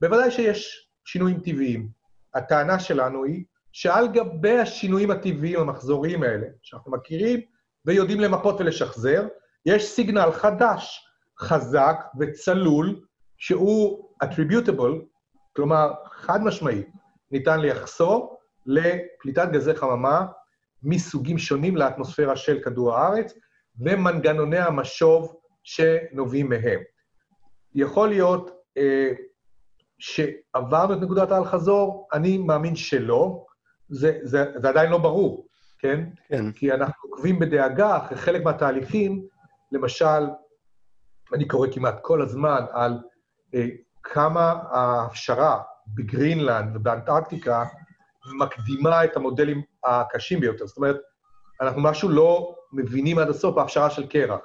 [0.00, 1.88] בוודאי שיש שינויים טבעיים.
[2.34, 7.40] הטענה שלנו היא שעל גבי השינויים הטבעיים המחזוריים האלה, שאנחנו מכירים
[7.84, 9.26] ויודעים למפות ולשחזר,
[9.66, 11.06] יש סיגנל חדש,
[11.40, 13.00] חזק וצלול,
[13.38, 15.04] שהוא attributable,
[15.56, 16.88] כלומר, חד משמעית,
[17.30, 20.26] ניתן לייחסו לפליטת גזי חממה
[20.82, 23.34] מסוגים שונים לאטמוספירה של כדור הארץ,
[23.80, 26.80] ומנגנוני המשוב שנובעים מהם.
[27.74, 29.10] יכול להיות אה,
[29.98, 33.46] שעברנו את נקודת האל-חזור, אני מאמין שלא,
[33.88, 35.46] זה, זה, זה עדיין לא ברור,
[35.78, 36.04] כן?
[36.28, 36.52] כן.
[36.52, 39.26] כי אנחנו עוקבים בדאגה אחרי חלק מהתהליכים,
[39.72, 40.26] למשל,
[41.32, 42.98] אני קורא כמעט כל הזמן על
[43.54, 43.66] אה,
[44.02, 45.62] כמה ההפשרה
[45.94, 47.64] בגרינלנד ובאנטארקטיקה
[48.38, 50.66] מקדימה את המודלים הקשים ביותר.
[50.66, 50.96] זאת אומרת,
[51.60, 54.40] אנחנו משהו לא מבינים עד הסוף בהפשרה של קרח.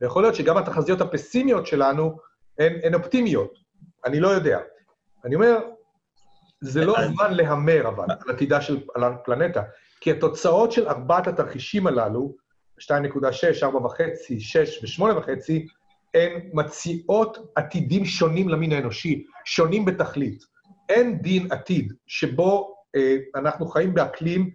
[0.00, 2.16] ויכול להיות שגם התחזיות הפסימיות שלנו
[2.58, 3.54] הן, הן אופטימיות.
[4.04, 4.58] אני לא יודע.
[5.24, 5.58] אני אומר,
[6.60, 9.62] זה לא זמן להמר, אבל, על עתידה של על הפלנטה,
[10.00, 12.34] כי התוצאות של ארבעת התרחישים הללו,
[12.80, 12.88] 2.6,
[13.62, 14.02] 4.5,
[14.38, 15.30] 6 ו-8.5,
[16.14, 20.49] הן מציעות עתידים שונים למין האנושי, שונים בתכלית.
[20.90, 24.50] אין דין עתיד שבו אה, אנחנו חיים באקלים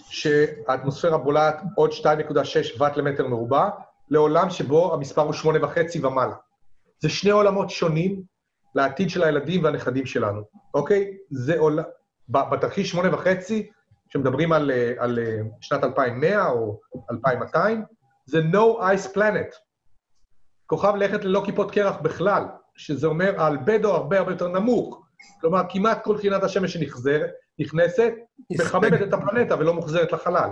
[0.00, 2.04] שהאטמוספירה בולעת עוד 2.6
[2.78, 3.68] ואט למטר מרובע,
[4.10, 6.34] לעולם שבו המספר הוא 8.5 ומעלה.
[7.00, 8.22] זה שני עולמות שונים
[8.74, 10.42] לעתיד של הילדים והנכדים שלנו,
[10.74, 11.16] אוקיי?
[11.30, 11.84] זה עולם...
[12.28, 13.26] בתרחיש 8.5,
[14.08, 17.84] כשמדברים על, אה, על אה, שנת 2100 או 2200,
[18.26, 19.54] זה no ice planet.
[20.66, 22.44] כוכב לכת ללא כיפות קרח בכלל,
[22.76, 25.01] שזה אומר האלבדו הרבה הרבה יותר נמוך.
[25.40, 28.12] כלומר, כמעט כל קרינת השמש שנכנסת,
[28.52, 30.50] מחממת את הפלנטה ולא מוחזרת לחלל.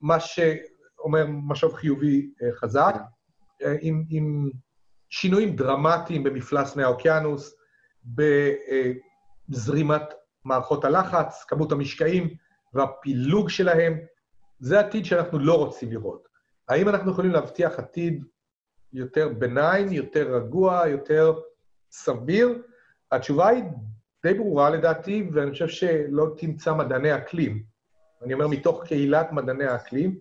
[0.00, 2.94] מה שאומר משוב חיובי אה, חזק,
[3.62, 4.50] אה, עם, עם
[5.10, 7.54] שינויים דרמטיים במפלס מי האוקיינוס,
[9.48, 10.02] בזרימת
[10.44, 12.34] מערכות הלחץ, כמות המשקעים
[12.74, 13.98] והפילוג שלהם,
[14.58, 16.28] זה עתיד שאנחנו לא רוצים לראות.
[16.68, 18.24] האם אנחנו יכולים להבטיח עתיד
[18.92, 21.32] יותר ביניים, יותר רגוע, יותר
[21.90, 22.62] סביר?
[23.12, 23.64] התשובה היא
[24.24, 27.62] די ברורה לדעתי, ואני חושב שלא תמצא מדעני אקלים.
[28.22, 30.18] אני אומר מתוך קהילת מדעני האקלים,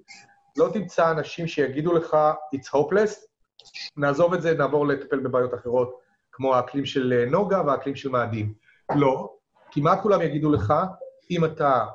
[0.58, 2.18] לא תמצא אנשים שיגידו לך,
[2.56, 3.26] it's hopeless,
[3.98, 6.00] נעזוב את זה, נעבור לטפל בבעיות אחרות,
[6.32, 8.54] כמו האקלים של נוגה והאקלים של מאדים.
[8.96, 9.34] לא,
[9.72, 10.74] כמעט כולם יגידו לך,
[11.32, 11.86] אם אתה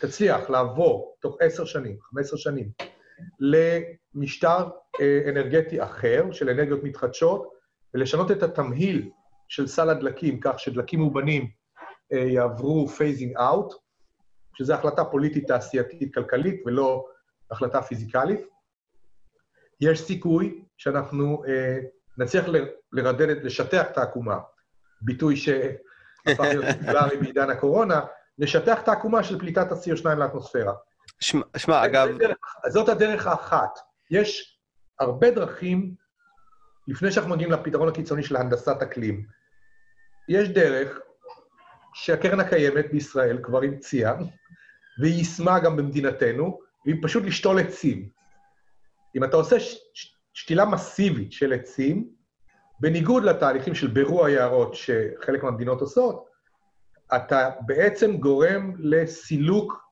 [0.00, 2.68] תצליח לעבור תוך עשר שנים, חמש עשר שנים,
[3.40, 4.68] למשטר
[5.00, 7.48] אה, אנרגטי אחר, של אנרגיות מתחדשות,
[7.94, 9.10] ולשנות את התמהיל
[9.48, 11.50] של סל הדלקים, כך שדלקים מאובנים
[12.12, 13.74] אה, יעברו phasing out,
[14.54, 17.06] שזו החלטה פוליטית, תעשייתית, כלכלית, ולא
[17.50, 18.40] החלטה פיזיקלית.
[19.80, 21.78] יש סיכוי שאנחנו אה,
[22.18, 22.44] נצליח
[22.92, 24.38] לרדד, לשטח את העקומה,
[25.00, 28.00] ביטוי שהפך להיות פופולרי בעידן הקורונה,
[28.38, 30.72] לשטח את העקומה של פליטת ה-CO2 לאטמוספירה.
[31.56, 32.08] שמע, אגב...
[32.68, 33.78] זאת הדרך האחת.
[34.10, 34.58] יש
[35.00, 35.94] הרבה דרכים,
[36.88, 39.26] לפני שאנחנו מגיעים לפתרון הקיצוני של הנדסת אקלים,
[40.28, 40.98] יש דרך
[41.94, 44.14] שהקרן הקיימת בישראל כבר המציאה,
[45.00, 48.08] והיא יישמה גם במדינתנו, והיא פשוט לשתול עצים.
[49.16, 49.78] אם אתה עושה ש-
[50.34, 52.08] שתילה מסיבית של עצים,
[52.80, 56.28] בניגוד לתהליכים של בירור היערות שחלק מהמדינות עושות,
[57.16, 59.84] אתה בעצם גורם לסילוק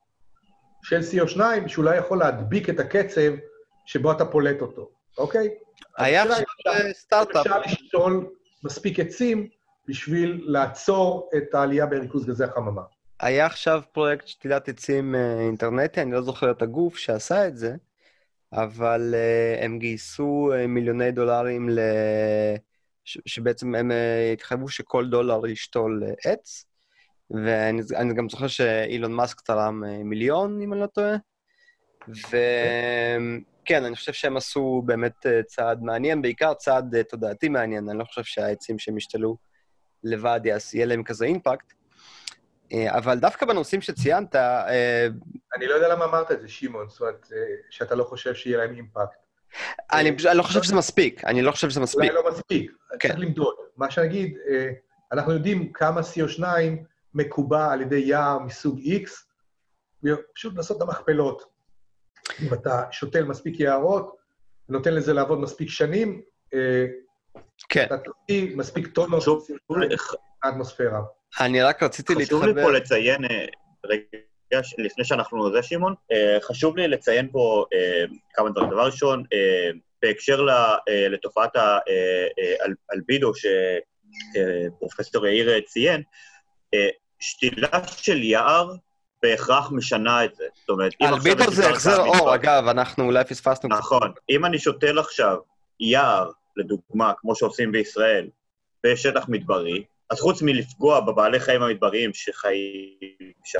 [0.83, 3.31] של CO2, שאולי יכול להדביק את הקצב
[3.85, 5.49] שבו אתה פולט אותו, אוקיי?
[5.97, 6.43] היה עכשיו
[6.93, 7.35] סטארט-אפ.
[7.35, 8.29] אפשר לשתול
[8.63, 9.47] מספיק עצים
[9.87, 12.81] בשביל לעצור את העלייה בריכוז גזי החממה.
[13.19, 17.75] היה עכשיו פרויקט שתילת עצים אה, אינטרנטי, אני לא זוכר את הגוף שעשה את זה,
[18.53, 21.79] אבל uh, הם גייסו מיליוני דולרים ל...
[23.05, 26.65] ש- שבעצם הם uh, התחייבו שכל דולר ישתול uh, עץ,
[27.31, 31.15] ואני גם זוכר שאילון מאסק תרם מיליון, אם אני לא טועה,
[33.63, 37.99] וכן, אני חושב שהם עשו באמת uh, צעד מעניין, בעיקר צעד uh, תודעתי מעניין, אני
[37.99, 39.37] לא חושב שהעצים שהם ישתלו
[40.03, 40.39] לבד
[40.73, 41.73] יהיה להם כזה אימפקט.
[42.73, 45.07] אה, אבל דווקא בנושאים שציינת, אה,
[45.55, 47.37] אני לא יודע למה אמרת את זה, שמעון, זאת אומרת, אה,
[47.69, 49.17] שאתה לא חושב שיהיה להם אימפקט.
[49.91, 51.99] אני פשוט- לא חושב שזה מספיק, אני לא חושב שזה מספיק.
[52.11, 53.07] אולי לא מספיק, כן.
[53.07, 53.55] צריך למדוד.
[53.77, 54.69] מה שנגיד, אה,
[55.11, 56.43] אנחנו יודעים כמה CO2
[57.13, 59.09] מקובע על ידי יער מסוג X,
[60.03, 61.52] ופשוט לעשות את המכפלות.
[62.41, 64.15] אם אתה שותל מספיק יערות,
[64.69, 66.21] נותן לזה לעבוד מספיק שנים,
[66.53, 66.85] אה,
[67.69, 67.85] כן.
[67.85, 69.77] אתה תוציא מספיק טונות חשוב CO2
[70.43, 71.01] מהאטמוספירה.
[71.39, 72.63] אני רק רציתי חשוב לי להתחבר...
[72.63, 73.45] פה לציין, אה,
[73.85, 74.03] רגע,
[74.77, 77.65] לפני שאנחנו זה, שמעון, אה, חשוב לי לציין פה
[78.33, 78.69] כמה דברים.
[78.69, 79.23] דבר ראשון,
[80.01, 80.77] בהקשר ל-
[81.09, 81.51] לתופעת
[82.91, 86.03] האלבידו שפרופסור יאיר ציין,
[87.19, 88.73] שתילה של יער
[89.23, 90.45] בהכרח משנה את זה.
[90.59, 93.79] זאת אומרת, אם עכשיו אלבידו יש זה החזר אור, אגב, אנחנו אולי פספסנו קצת.
[93.79, 94.11] נכון.
[94.29, 95.37] אם אני שותל עכשיו
[95.79, 98.27] יער, לדוגמה, כמו שעושים בישראל,
[98.83, 103.59] בשטח מדברי, אז חוץ מלפגוע בבעלי חיים המדבריים שחיים שם,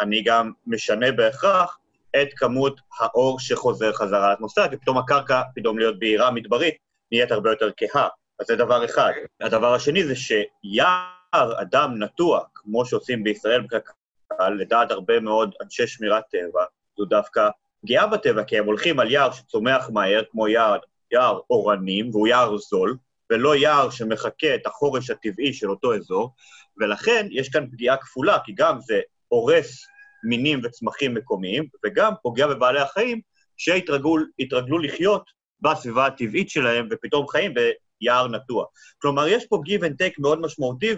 [0.00, 1.78] אני גם משנה בהכרח
[2.22, 6.74] את כמות האור שחוזר חזרה לאטמוספירה, כי פתאום הקרקע, פתאום להיות בהירה מדברית,
[7.12, 8.08] נהיית הרבה יותר כהה.
[8.40, 9.10] אז זה דבר אחד.
[9.40, 13.92] הדבר השני זה שיער אדם נטוע, כמו שעושים בישראל בדרך
[14.36, 16.64] כלל, לדעת הרבה מאוד אנשי שמירת טבע,
[16.98, 17.48] זו דווקא
[17.82, 20.78] פגיעה בטבע, כי הם הולכים על יער שצומח מהר, כמו יער,
[21.12, 22.96] יער אורנים, והוא יער זול,
[23.30, 26.34] ולא יער שמחקה את החורש הטבעי של אותו אזור,
[26.78, 29.86] ולכן יש כאן פגיעה כפולה, כי גם זה הורס
[30.24, 33.20] מינים וצמחים מקומיים, וגם פוגע בבעלי החיים
[33.56, 37.54] שהתרגלו לחיות בסביבה הטבעית שלהם, ופתאום חיים
[38.00, 38.64] ביער נטוע.
[38.98, 40.94] כלומר, יש פה give and take מאוד משמעותי,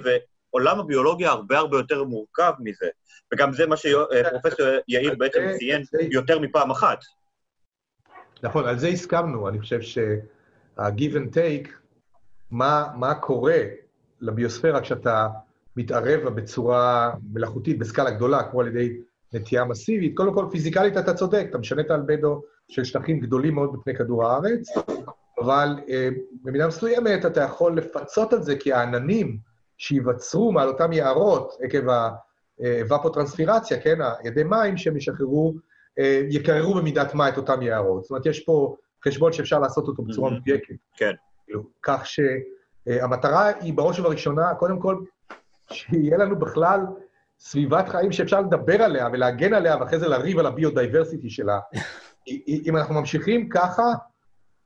[0.53, 2.87] ועולם הביולוגיה הרבה הרבה יותר מורכב מזה.
[3.33, 6.99] וגם זה מה שפרופסור יאיר בעצם ציין יותר מפעם אחת.
[8.43, 9.49] נכון, על זה הסכמנו.
[9.49, 11.69] אני חושב שה-give and take,
[12.51, 13.63] מה, מה קורה
[14.21, 15.29] לביוספירה כשאתה
[15.77, 18.97] מתערב בה בצורה מלאכותית, בסקאלה גדולה, כמו על ידי
[19.33, 23.73] נטייה מסיבית, קודם כל, פיזיקלית אתה צודק, אתה משנה את האלבדו של שטחים גדולים מאוד
[23.73, 24.69] בפני כדור הארץ,
[25.41, 26.09] אבל אה,
[26.43, 29.39] במידה מסוימת אתה יכול לפצות על זה, כי העננים
[29.83, 31.79] שייווצרו מעל אותם יערות עקב
[32.59, 35.55] הוואפוטרנספירציה, כן, הידי מים שהם ישחררו,
[35.99, 38.03] אה, יקררו במידת מה את אותם יערות.
[38.03, 40.35] זאת אומרת, יש פה חשבון שאפשר לעשות אותו בצורה Mhm.
[40.35, 40.75] מדויקת.
[40.97, 41.13] כן.
[41.45, 44.97] כאילו, כך שהמטרה היא בראש ובראשונה, קודם כל,
[45.71, 46.81] שיהיה לנו בכלל
[47.41, 51.59] סביבת חיים שאפשר לדבר עליה ולהגן עליה, ואחרי זה לריב על ה biodiversity שלה.
[52.67, 53.83] אם אנחנו ממשיכים ככה,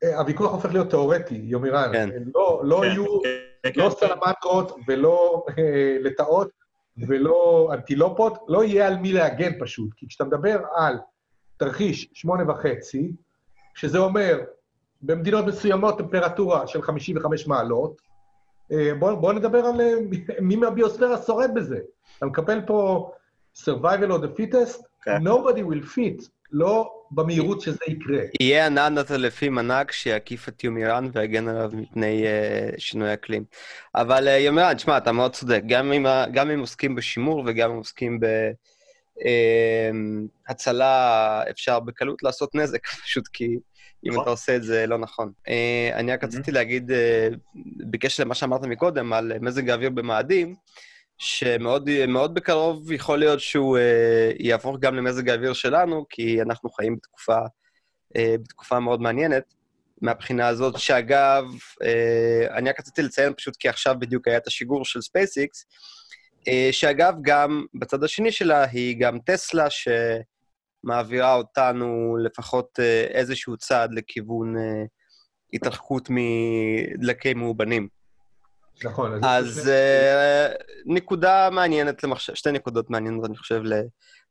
[0.03, 1.89] אה, הוויכוח הופך להיות תיאורטי, יומירן.
[1.93, 2.09] כן.
[2.35, 3.29] לא, לא כן, יהיו, כן,
[3.65, 3.89] לא כן.
[3.89, 6.49] סלמנדרות ולא אה, לטאות
[6.97, 9.89] ולא אנטילופות, לא יהיה על מי להגן פשוט.
[9.95, 10.97] כי כשאתה מדבר על
[11.57, 13.11] תרחיש שמונה וחצי,
[13.75, 14.39] שזה אומר
[15.01, 18.01] במדינות מסוימות טמפרטורה של 55 מעלות,
[18.71, 19.93] אה, בואו בוא נדבר על אה,
[20.41, 21.79] מי מהביוספירה שורד בזה.
[22.17, 23.11] אתה מקבל פה
[23.57, 25.27] survival of the fittest, כן.
[25.27, 28.19] nobody will fit, לא במהירות שזה יקרה.
[28.41, 33.43] יהיה ענן עטלפים ענק שיקיף את יומירן ויגן עליו מפני uh, שינוי אקלים.
[33.95, 37.71] אבל uh, יומירן, תשמע, אתה מאוד צודק, גם אם, ה- גם אם עוסקים בשימור וגם
[37.71, 38.19] אם עוסקים
[40.47, 43.45] בהצלה, אפשר בקלות לעשות נזק, פשוט כי
[44.05, 44.21] אם נכון.
[44.21, 45.31] אתה עושה את זה לא נכון.
[45.47, 45.51] אה,
[45.93, 46.91] אני רק רציתי להגיד,
[47.89, 50.55] בקשר למה שאמרת מקודם, על מזג האוויר במאדים,
[51.17, 56.95] שמאוד מאוד בקרוב יכול להיות שהוא אה, יהפוך גם למזג האוויר שלנו, כי אנחנו חיים
[56.95, 57.37] בתקופה,
[58.15, 59.57] אה, בתקופה מאוד מעניינת.
[60.01, 61.43] מהבחינה הזאת, שאגב,
[61.83, 65.65] אה, אני רק רציתי לציין פשוט כי עכשיו בדיוק היה את השיגור של SpaceX,
[66.47, 73.93] אה, שאגב, גם בצד השני שלה היא גם טסלה, שמעבירה אותנו לפחות אה, איזשהו צעד
[73.93, 74.83] לכיוון אה,
[75.53, 77.87] התרחקות מדלקי מאובנים.
[78.83, 79.19] נכון.
[79.23, 80.47] אז אה,
[80.85, 82.03] נקודה מעניינת.
[82.17, 83.61] שתי נקודות מעניינות, אני חושב.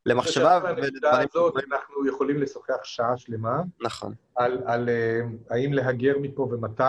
[0.06, 1.28] למחשבה ולדברים...
[1.34, 1.54] הזאת.
[1.72, 4.14] אנחנו יכולים לשוחח שעה שלמה נכון.
[4.36, 5.20] על, על אה,
[5.50, 6.82] האם להגר מפה ומתי.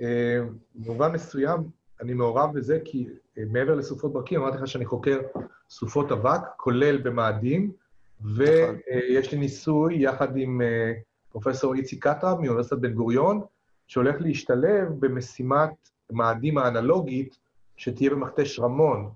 [0.00, 0.40] אה,
[0.74, 1.60] במובן מסוים,
[2.00, 3.06] אני מעורב בזה כי
[3.36, 5.20] מעבר לסופות ברקים, אמרתי לך שאני חוקר
[5.70, 7.72] סופות אבק, כולל במאדים,
[8.20, 10.60] ויש לי ניסוי יחד עם
[11.30, 13.40] פרופסור איציק קטרה מאוניברסיטת בן גוריון,
[13.86, 17.38] שהולך להשתלב במשימת מאדים האנלוגית
[17.76, 19.10] שתהיה במכתש רמון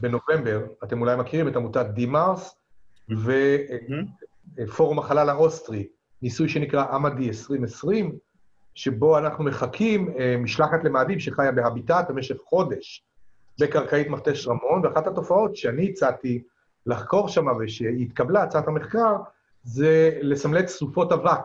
[0.00, 0.60] בנובמבר.
[0.84, 2.56] אתם אולי מכירים את עמותת D-MARS,
[4.58, 5.86] ופורום החלל האוסטרי,
[6.22, 8.18] ניסוי שנקרא AMADEE 2020,
[8.74, 13.04] שבו אנחנו מחקים אה, משלחת למאדים שחיה ב habitat במשך חודש
[13.60, 16.42] בקרקעית מכתש רמון, ואחת התופעות שאני הצעתי
[16.86, 19.16] לחקור שם ושהתקבלה הצעת המחקר,
[19.62, 21.40] זה לסמלט סופות אבק.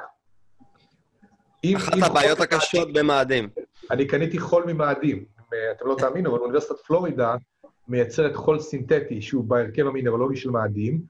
[1.75, 3.49] אחת הבעיות הקשות במאדים.
[3.91, 5.25] אני קניתי חול ממאדים.
[5.53, 7.35] אה, אתם לא תאמינו, אבל באוניברסיטת פלורידה
[7.87, 11.01] מייצרת חול סינתטי שהוא בהרכב המינרולוגי של מאדים,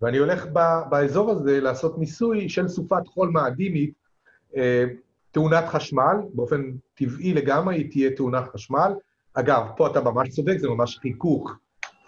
[0.00, 0.58] ואני הולך ב,
[0.90, 3.92] באזור הזה לעשות ניסוי של סופת חול מאדימית,
[4.56, 4.84] אה,
[5.30, 8.92] תאונת חשמל, באופן טבעי לגמרי היא תהיה תאונת חשמל.
[9.34, 11.52] אגב, פה אתה ממש צודק, זה ממש חיכוך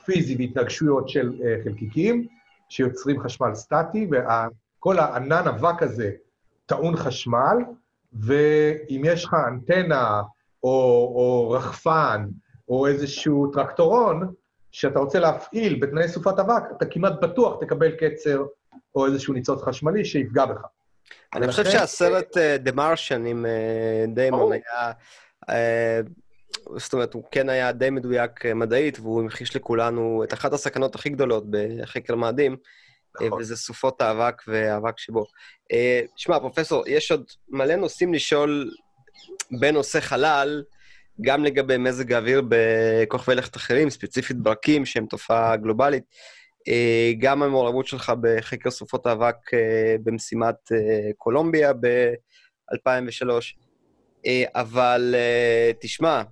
[0.04, 2.26] פיזי והתנגשויות של אה, חלקיקים,
[2.68, 6.10] שיוצרים חשמל סטטי, וכל הענן אבק הזה
[6.66, 7.56] טעון חשמל,
[8.20, 10.22] ואם יש לך אנטנה
[10.62, 10.68] או,
[11.14, 12.26] או רחפן
[12.68, 14.32] או איזשהו טרקטורון
[14.72, 18.44] שאתה רוצה להפעיל בתנאי סופת אבק, אתה כמעט בטוח תקבל קצר
[18.94, 20.60] או איזשהו ניצוץ חשמלי שיפגע בך.
[21.34, 22.36] אני חושב שהסרט
[22.66, 23.46] The Martian עם
[24.08, 24.92] דיימון היה...
[26.76, 31.08] זאת אומרת, הוא כן היה די מדויק מדעית, והוא המחיש לכולנו את אחת הסכנות הכי
[31.08, 32.56] גדולות בחקר מאדים,
[33.22, 33.40] נכון.
[33.40, 35.24] וזה סופות האבק והאבק שבו.
[36.16, 38.70] שמע, פרופסור, יש עוד מלא נושאים לשאול
[39.60, 40.62] בנושא חלל,
[41.20, 46.04] גם לגבי מזג האוויר בכוכבי לכת אחרים, ספציפית ברקים, שהם תופעה גלובלית,
[47.18, 49.36] גם המעורבות שלך בחקר סופות האבק
[50.04, 50.54] במשימת
[51.16, 53.30] קולומביה ב-2003.
[54.54, 55.14] אבל
[55.80, 56.22] תשמע,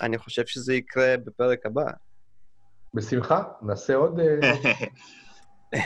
[0.00, 1.84] אני חושב שזה יקרה בפרק הבא.
[2.94, 4.20] בשמחה, נעשה עוד...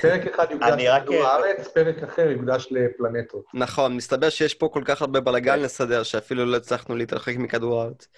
[0.03, 3.45] פרק אחד יוקדש לכדור הארץ, פרק אחר יוקדש לפלנטות.
[3.55, 8.09] נכון, מסתבר שיש פה כל כך הרבה בלאגן לסדר, שאפילו לא הצלחנו להתרחק מכדור הארץ.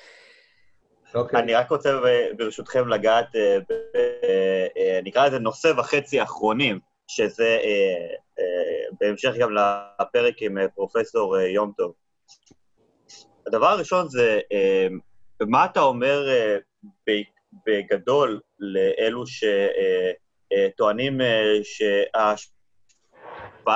[1.14, 1.41] אוקיי.
[1.41, 1.99] אני רק רוצה
[2.37, 3.27] ברשותכם לגעת,
[5.05, 7.59] נקרא לזה נושא וחצי אחרונים, שזה
[9.01, 11.93] בהמשך גם לפרק עם פרופסור יום טוב.
[13.47, 14.41] הדבר הראשון זה,
[15.41, 16.29] מה אתה אומר
[17.67, 19.45] בגדול לאלו ש...
[20.53, 22.55] אה, טוענים אה, שההשפעה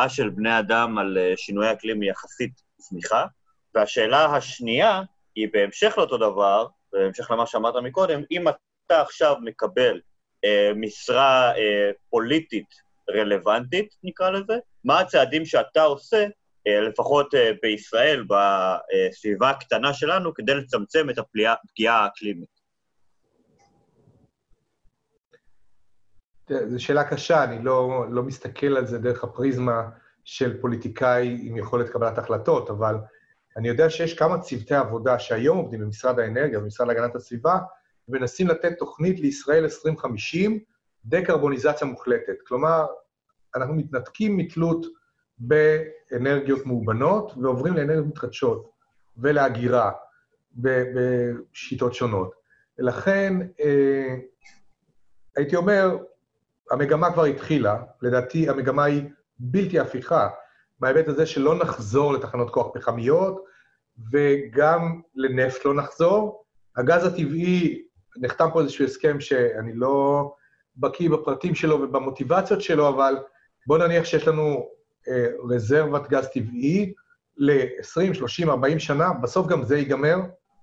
[0.08, 3.26] של בני אדם על אה, שינוי אקלים היא יחסית זניחה,
[3.74, 5.02] והשאלה השנייה
[5.34, 10.00] היא בהמשך לאותו דבר, בהמשך למה שאמרת מקודם, אם אתה עכשיו מקבל
[10.44, 12.74] אה, משרה אה, פוליטית
[13.10, 14.54] רלוונטית, נקרא לזה,
[14.84, 16.26] מה הצעדים שאתה עושה,
[16.66, 22.59] אה, לפחות אה, בישראל, בסביבה הקטנה שלנו, כדי לצמצם את הפגיעה האקלימית?
[26.66, 29.88] זו שאלה קשה, אני לא, לא מסתכל על זה דרך הפריזמה
[30.24, 32.96] של פוליטיקאי עם יכולת קבלת החלטות, אבל
[33.56, 37.58] אני יודע שיש כמה צוותי עבודה שהיום עובדים במשרד האנרגיה, במשרד להגנת הסביבה,
[38.08, 40.58] ומנסים לתת תוכנית לישראל 2050,
[41.04, 42.36] דקרבוניזציה מוחלטת.
[42.46, 42.86] כלומר,
[43.56, 44.86] אנחנו מתנתקים מתלות
[45.38, 48.70] באנרגיות מאובנות ועוברים לאנרגיות מתחדשות
[49.16, 49.90] ולהגירה
[50.54, 52.34] בשיטות שונות.
[52.78, 54.14] ולכן, אה,
[55.36, 55.96] הייתי אומר,
[56.70, 59.02] המגמה כבר התחילה, לדעתי המגמה היא
[59.38, 60.28] בלתי הפיכה,
[60.80, 63.44] מההיבט הזה שלא נחזור לתחנות כוח פחמיות,
[64.12, 66.44] וגם לנפט לא נחזור.
[66.76, 67.82] הגז הטבעי,
[68.16, 70.24] נחתם פה איזשהו הסכם שאני לא
[70.76, 73.14] בקיא בפרטים שלו ובמוטיבציות שלו, אבל
[73.66, 74.66] בוא נניח שיש לנו
[75.08, 76.92] אה, רזרבת גז טבעי
[77.36, 80.16] ל-20, 30, 40 שנה, בסוף גם זה ייגמר.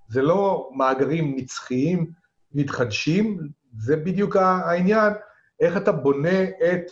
[0.09, 2.11] זה לא מאגרים נצחיים,
[2.53, 3.39] מתחדשים,
[3.77, 5.13] זה בדיוק העניין.
[5.59, 6.91] איך אתה בונה את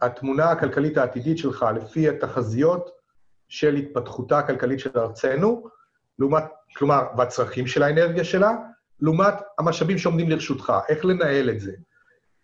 [0.00, 2.90] התמונה הכלכלית העתידית שלך לפי התחזיות
[3.48, 5.68] של התפתחותה הכלכלית של ארצנו,
[6.18, 6.44] לעומת,
[6.76, 8.50] כלומר, והצרכים של האנרגיה שלה,
[9.00, 11.72] לעומת המשאבים שעומדים לרשותך, איך לנהל את זה.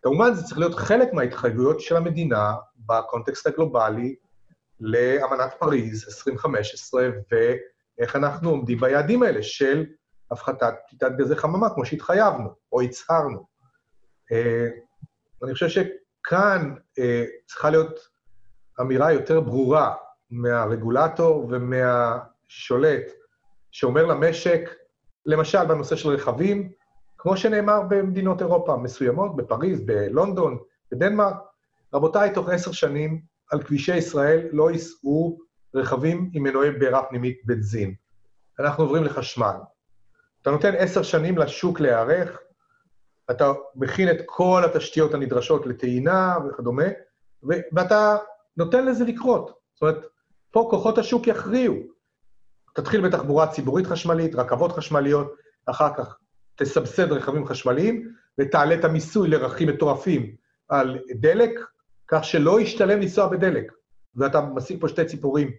[0.03, 4.15] כמובן, זה צריך להיות חלק מההתחייבויות של המדינה בקונטקסט הגלובלי
[4.81, 9.87] לאמנת פריז 2015, ואיך אנחנו עומדים ביעדים האלה של
[10.31, 13.47] הפחתת פליטת גזי חממה, כמו שהתחייבנו, או הצהרנו.
[15.45, 18.09] ואני חושב שכאן אה, צריכה להיות
[18.81, 19.95] אמירה יותר ברורה
[20.31, 23.13] מהרגולטור ומהשולט,
[23.71, 24.71] שאומר למשק,
[25.27, 26.73] למשל בנושא של רכבים,
[27.19, 30.59] כמו שנאמר במדינות אירופה מסוימות, בפריז, בלונדון,
[30.93, 31.37] בדנמרק,
[31.95, 33.21] רבותיי, תוך עשר שנים
[33.51, 35.39] על כבישי ישראל לא ייסעו
[35.75, 37.95] רכבים עם מנועי בעירה פנימית בנזין.
[38.59, 39.57] אנחנו עוברים לחשמל.
[40.43, 42.39] אתה נותן עשר שנים לשוק להיערך,
[43.31, 46.85] אתה מכין את כל התשתיות הנדרשות לטעינה וכדומה,
[47.73, 48.17] ואתה
[48.57, 49.59] נותן לזה לקרות.
[49.75, 50.07] זאת אומרת,
[50.51, 51.75] פה כוחות השוק יכריעו.
[52.75, 55.35] תתחיל בתחבורה ציבורית חשמלית, רכבות חשמליות,
[55.67, 56.17] אחר כך
[56.57, 60.35] תסבסד רכבים חשמליים, ותעלה את המיסוי לרכים מטורפים
[60.69, 61.51] על דלק,
[62.09, 63.73] כך שלא ישתלם לנסוע בדלק.
[64.17, 65.51] ואתה משיג פה שתי ציפורים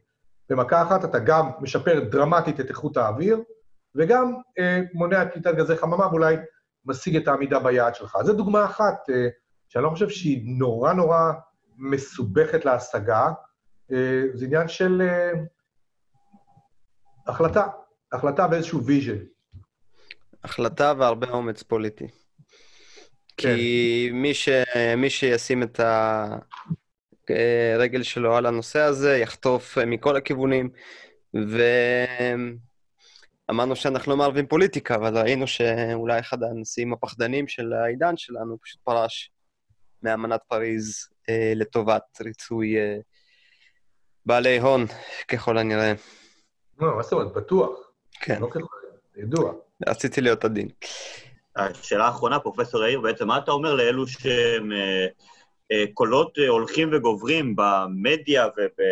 [0.49, 3.39] במכה אחת, אתה גם משפר דרמטית את איכות האוויר,
[3.95, 6.35] וגם אה, מונע פליטת גזי חממה, ואולי
[6.85, 8.17] משיג את העמידה ביעד שלך.
[8.23, 9.27] זו דוגמה אחת אה,
[9.69, 11.31] שאני לא חושב שהיא נורא נורא
[11.77, 13.31] מסובכת להשגה,
[13.91, 15.31] אה, זה עניין של אה,
[17.27, 17.67] החלטה,
[18.11, 19.17] החלטה ואיזשהו vision.
[20.43, 22.07] החלטה והרבה אומץ פוליטי.
[23.37, 24.49] כי מי, ש...
[24.97, 25.79] מי שישים את
[27.29, 30.69] הרגל שלו על הנושא הזה יחטוף מכל הכיוונים,
[33.49, 38.81] ואמרנו שאנחנו לא מערבים פוליטיקה, אבל ראינו שאולי אחד הנשיאים הפחדנים של העידן שלנו פשוט
[38.83, 39.31] פרש
[40.03, 42.97] מאמנת פריז אה, לטובת ריצוי אה,
[44.25, 44.85] בעלי הון,
[45.27, 45.93] ככל הנראה.
[46.79, 47.33] לא, מה זאת אומרת?
[47.33, 47.91] בטוח.
[48.11, 48.41] כן.
[48.41, 48.59] לא ככל,
[49.17, 49.53] ידוע.
[49.87, 50.67] רציתי להיות עדין.
[51.55, 55.07] השאלה האחרונה, פרופסור יאיר, בעצם מה אתה אומר לאלו שהם אה,
[55.71, 58.79] אה, קולות אה, הולכים וגוברים במדיה וב...
[58.79, 58.85] אה,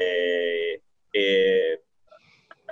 [0.00, 0.74] אה,
[1.16, 1.74] אה,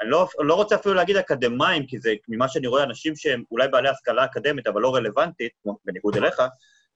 [0.00, 3.68] אני לא, לא רוצה אפילו להגיד אקדמאים, כי זה ממה שאני רואה אנשים שהם אולי
[3.68, 5.52] בעלי השכלה אקדמית, אבל לא רלוונטית,
[5.84, 6.42] בניגוד אליך,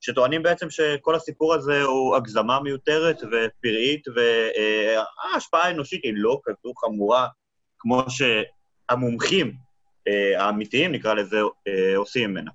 [0.00, 7.28] שטוענים בעצם שכל הסיפור הזה הוא הגזמה מיותרת ופראית, וההשפעה האנושית היא לא כזו חמורה
[7.78, 9.52] כמו שהמומחים
[10.08, 11.36] אה, האמיתיים, נקרא לזה,
[11.68, 12.50] אה, עושים ממנה.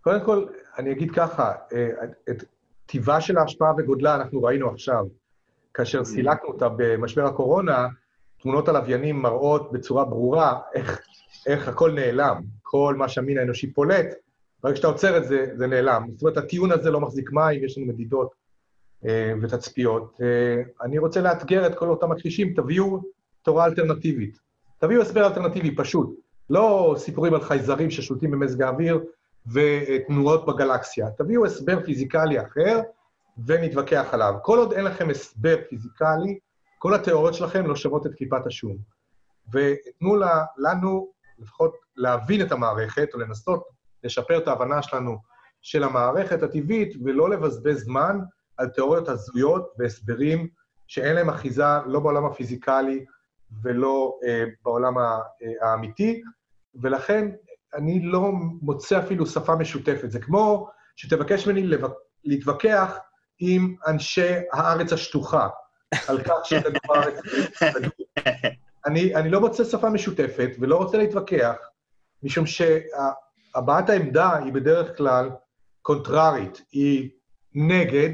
[0.00, 0.46] קודם כל,
[0.78, 1.88] אני אגיד ככה, אה,
[2.30, 2.44] את
[2.86, 5.04] טיבה של ההשפעה וגודלה אנחנו ראינו עכשיו.
[5.74, 7.88] כאשר סילקנו אותה במשבר הקורונה,
[8.42, 11.00] תמונות הלוויינים מראות בצורה ברורה איך,
[11.46, 12.42] איך הכל נעלם.
[12.62, 14.06] כל מה שהמין האנושי פולט,
[14.62, 16.06] ברגע שאתה עוצר את זה, זה נעלם.
[16.12, 18.34] זאת אומרת, הטיעון הזה לא מחזיק מים, יש לנו מדידות
[19.06, 20.18] אה, ותצפיות.
[20.22, 23.00] אה, אני רוצה לאתגר את כל אותם מכחישים, תביאו
[23.42, 24.38] תורה אלטרנטיבית.
[24.78, 26.20] תביאו הסבר אלטרנטיבי פשוט.
[26.50, 29.00] לא סיפורים על חייזרים ששולטים במזג האוויר
[29.52, 31.10] ותנועות בגלקסיה.
[31.10, 32.80] תביאו הסבר פיזיקלי אחר
[33.46, 34.34] ונתווכח עליו.
[34.42, 36.38] כל עוד אין לכם הסבר פיזיקלי,
[36.82, 38.76] כל התיאוריות שלכם לא שוות את קליפת השום.
[39.52, 40.16] ותנו
[40.58, 43.64] לנו לפחות להבין את המערכת, או לנסות
[44.04, 45.18] לשפר את ההבנה שלנו
[45.62, 48.18] של המערכת הטבעית, ולא לבזבז זמן
[48.56, 50.48] על תיאוריות הזויות והסברים
[50.86, 53.04] שאין להם אחיזה לא בעולם הפיזיקלי
[53.62, 55.18] ולא אה, בעולם אה,
[55.62, 56.22] האמיתי,
[56.82, 57.30] ולכן
[57.74, 60.10] אני לא מוצא אפילו שפה משותפת.
[60.10, 61.76] זה כמו שתבקש ממני
[62.24, 62.98] להתווכח
[63.38, 65.48] עם אנשי הארץ השטוחה,
[66.08, 67.14] על כך שכדור הארץ...
[68.86, 71.56] אני, אני לא מוצא שפה משותפת ולא רוצה להתווכח,
[72.22, 75.30] משום שהבעת העמדה היא בדרך כלל
[75.82, 77.10] קונטררית, היא
[77.54, 78.10] נגד,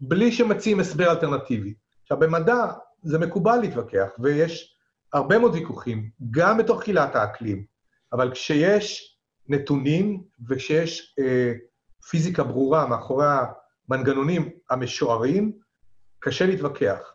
[0.00, 1.74] בלי שמציעים הסבר אלטרנטיבי.
[2.02, 2.66] עכשיו, במדע
[3.02, 4.76] זה מקובל להתווכח, ויש
[5.12, 7.64] הרבה מאוד ויכוחים, גם בתוך קהילת האקלים,
[8.12, 9.16] אבל כשיש
[9.48, 11.52] נתונים וכשיש אה,
[12.10, 13.26] פיזיקה ברורה מאחורי
[13.88, 15.52] המנגנונים המשוערים,
[16.22, 17.14] קשה להתווכח.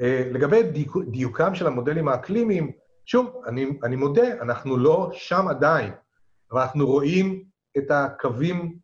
[0.00, 2.72] אה, לגבי דיוק, דיוקם של המודלים האקלימיים,
[3.06, 5.92] שוב, אני, אני מודה, אנחנו לא שם עדיין,
[6.52, 7.44] אבל אנחנו רואים
[7.78, 8.78] את הקווים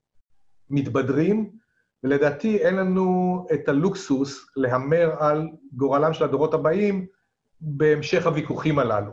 [0.70, 1.50] מתבדרים,
[2.04, 7.06] ולדעתי אין לנו את הלוקסוס להמר על גורלם של הדורות הבאים
[7.60, 9.12] בהמשך הוויכוחים הללו.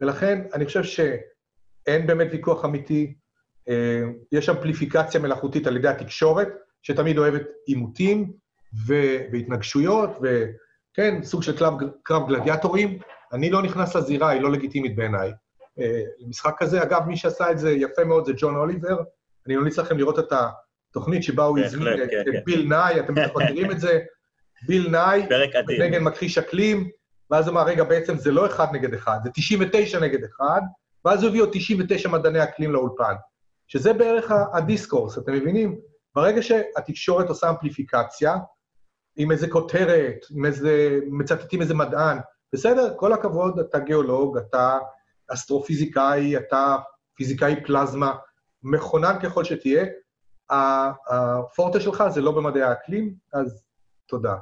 [0.00, 3.14] ולכן אני חושב שאין באמת ויכוח אמיתי,
[3.68, 4.02] אה,
[4.32, 6.48] יש אמפליפיקציה מלאכותית על ידי התקשורת,
[6.82, 8.43] שתמיד אוהבת עימותים
[9.32, 12.98] והתנגשויות, וכן, סוג של קרב, קרב גלדיאטורים.
[13.32, 15.32] אני לא נכנס לזירה, היא לא לגיטימית בעיניי.
[15.80, 18.96] אה, למשחק כזה, אגב, מי שעשה את זה יפה מאוד זה ג'ון אוליבר.
[19.46, 20.32] אני ממליץ לכם לראות את
[20.90, 22.40] התוכנית שבה הוא הזמין את כן, כן.
[22.44, 23.98] ביל נאי, אתם בטח מכירים את זה.
[24.68, 25.26] ביל נאי,
[25.78, 26.88] נגד מכחיש אקלים,
[27.30, 30.60] ואז אמר, רגע, בעצם זה לא אחד נגד אחד, זה 99 נגד אחד,
[31.04, 33.14] ואז הוא הביא עוד 99 מדעני אקלים לאולפן.
[33.68, 35.78] שזה בערך הדיסקורס, אתם מבינים?
[36.14, 38.36] ברגע שהתקשורת עושה אמפליפיקציה,
[39.16, 42.18] עם איזה כותרת, עם איזה, מצטטים איזה מדען,
[42.52, 44.78] בסדר, כל הכבוד, אתה גיאולוג, אתה
[45.28, 46.76] אסטרופיזיקאי, אתה
[47.14, 48.14] פיזיקאי פלזמה,
[48.62, 49.84] מכונן ככל שתהיה,
[50.50, 53.64] הפורטה שלך זה לא במדעי האקלים, אז
[54.06, 54.34] תודה.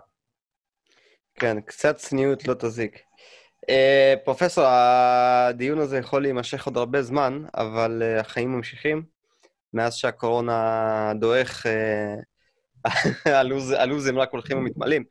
[1.35, 2.99] כן, קצת צניעות לא תזיק.
[3.63, 9.03] Uh, פרופסור, הדיון הזה יכול להימשך עוד הרבה זמן, אבל uh, החיים ממשיכים.
[9.75, 12.32] מאז שהקורונה דועך, הלו"ז,
[13.79, 15.05] הלו"זים רק הולכים ומתמלאים.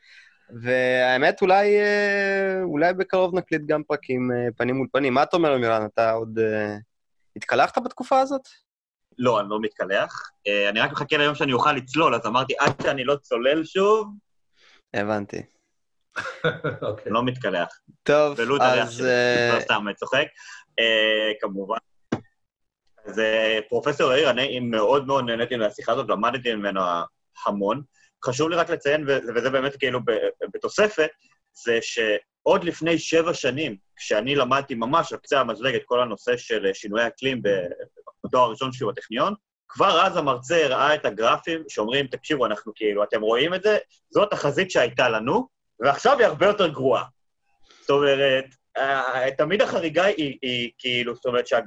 [0.61, 5.13] והאמת, אולי, אה, אולי בקרוב נקליט גם פרקים אה, פנים מול פנים.
[5.13, 5.86] מה אתה אומר, מירן?
[5.93, 6.39] אתה עוד
[7.36, 8.41] התקלחת בתקופה הזאת?
[9.17, 10.32] לא, אני לא מתקלח.
[10.69, 14.07] אני רק מחכה ליום שאני אוכל לצלול, אז אמרתי, עד שאני לא צולל שוב...
[14.93, 15.41] הבנתי.
[16.82, 17.11] אוקיי.
[17.11, 17.80] לא מתקלח.
[18.03, 18.39] טוב, אז...
[18.39, 19.07] ולו את הריח שלי,
[19.61, 20.26] סתם צוחק.
[21.41, 21.78] כמובן.
[23.05, 23.22] אז
[23.69, 26.82] פרופסור יאיר, אני מאוד מאוד נהניתי מהשיחה הזאת, למדתי ממנו
[27.45, 27.82] המון.
[28.25, 29.05] חשוב לי רק לציין,
[29.36, 29.99] וזה באמת כאילו
[30.53, 31.09] בתוספת,
[31.63, 36.65] זה שעוד לפני שבע שנים, כשאני למדתי ממש על קצה המזלג את כל הנושא של
[36.73, 37.41] שינויי אקלים
[38.25, 39.34] בתואר הראשון שלי בטכניון,
[39.69, 43.77] כבר אז המרצה ראה את הגרפים שאומרים, תקשיבו, אנחנו כאילו, אתם רואים את זה?
[44.09, 45.47] זאת החזית שהייתה לנו,
[45.79, 47.03] ועכשיו היא הרבה יותר גרועה.
[47.82, 48.45] זאת אומרת,
[49.38, 51.59] תמיד החריגה היא, היא כאילו, זאת אומרת, שה,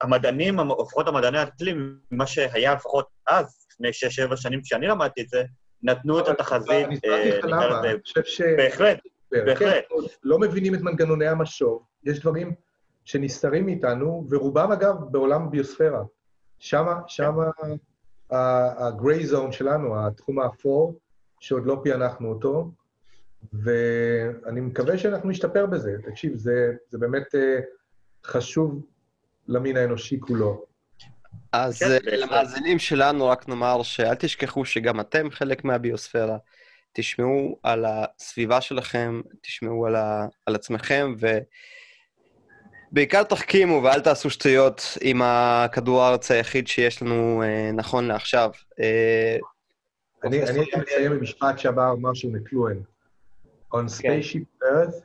[0.00, 5.42] המדענים, לפחות המדעני האקלים, מה שהיה לפחות אז, לפני 6-7 שנים כשאני למדתי את זה,
[5.82, 7.04] נתנו את התחזית, לך
[7.44, 8.40] נקרא לזה, אני חושב ש...
[8.40, 8.98] בהחלט,
[9.32, 9.58] בהחלט.
[9.58, 12.54] כן, לא מבינים את מנגנוני המשוב, יש דברים
[13.04, 16.02] שנסתרים מאיתנו, ורובם אגב בעולם הביוספירה.
[16.58, 17.44] שמה, שמה
[18.30, 20.98] ה-gray zone שלנו, התחום האפור,
[21.40, 22.70] שעוד לא פענחנו אותו,
[23.52, 25.96] ואני מקווה שאנחנו נשתפר בזה.
[26.04, 27.60] תקשיב, זה, זה באמת אה,
[28.24, 28.82] חשוב
[29.48, 30.67] למין האנושי כולו.
[31.52, 32.18] אז כן.
[32.18, 36.36] למאזינים שלנו רק נאמר שאל תשכחו שגם אתם חלק מהביוספירה.
[36.92, 40.26] תשמעו על הסביבה שלכם, תשמעו על, ה...
[40.46, 41.14] על עצמכם,
[42.92, 48.50] ובעיקר תחכימו ואל תעשו שטויות עם הכדור הארץ היחיד שיש לנו אה, נכון לעכשיו.
[48.80, 49.36] אה,
[50.24, 52.76] אני אני הייתי מסיים במשפט שאמר מרשל מקלואן.
[53.74, 54.96] On spaceship Earth,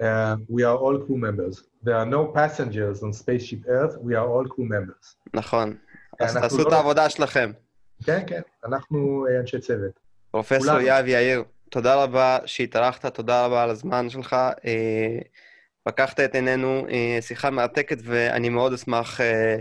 [0.00, 1.62] uh, we are all crew members.
[1.86, 5.16] There are no passengers on spaceship Earth, we are all crew members.
[5.34, 5.76] נכון.
[6.20, 7.50] אז תעשו לא- את העבודה שלכם.
[8.04, 10.00] כן, כן, אנחנו אה, אנשי צוות.
[10.30, 10.80] פרופסור.
[10.80, 14.32] יהב יאיר, תודה רבה שהתארחת, תודה רבה על הזמן שלך.
[14.66, 15.18] אה,
[15.84, 19.56] פקחת את עינינו, אה, שיחה מרתקת, ואני מאוד אשמח, אה,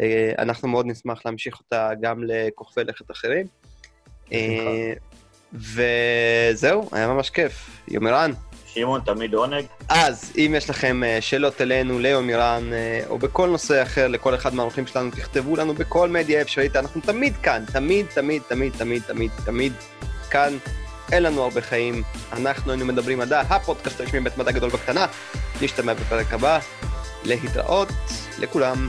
[0.00, 3.46] אה, אנחנו מאוד נשמח להמשיך אותה גם לכוכבי לכת אחרים.
[4.32, 4.92] אה,
[5.52, 7.82] וזהו, היה ממש כיף.
[7.88, 8.30] יומירן.
[8.74, 9.64] שמעון, תמיד עונג.
[9.88, 14.54] אז, אם יש לכם אה, שאלות אלינו, ליומירן, אה, או בכל נושא אחר, לכל אחד
[14.54, 19.30] מהאורחים שלנו, תכתבו לנו בכל מדיה אפשרית, אנחנו תמיד כאן, תמיד, תמיד, תמיד, תמיד, תמיד,
[19.44, 19.72] תמיד
[20.30, 20.58] כאן.
[21.12, 22.02] אין לנו הרבה חיים,
[22.32, 25.06] אנחנו היינו מדברים מדע, הפודקאסט הרשמי בית מדע גדול בקטנה.
[25.62, 26.58] נשתמע בפרק הבא,
[27.24, 27.88] להתראות
[28.38, 28.88] לכולם.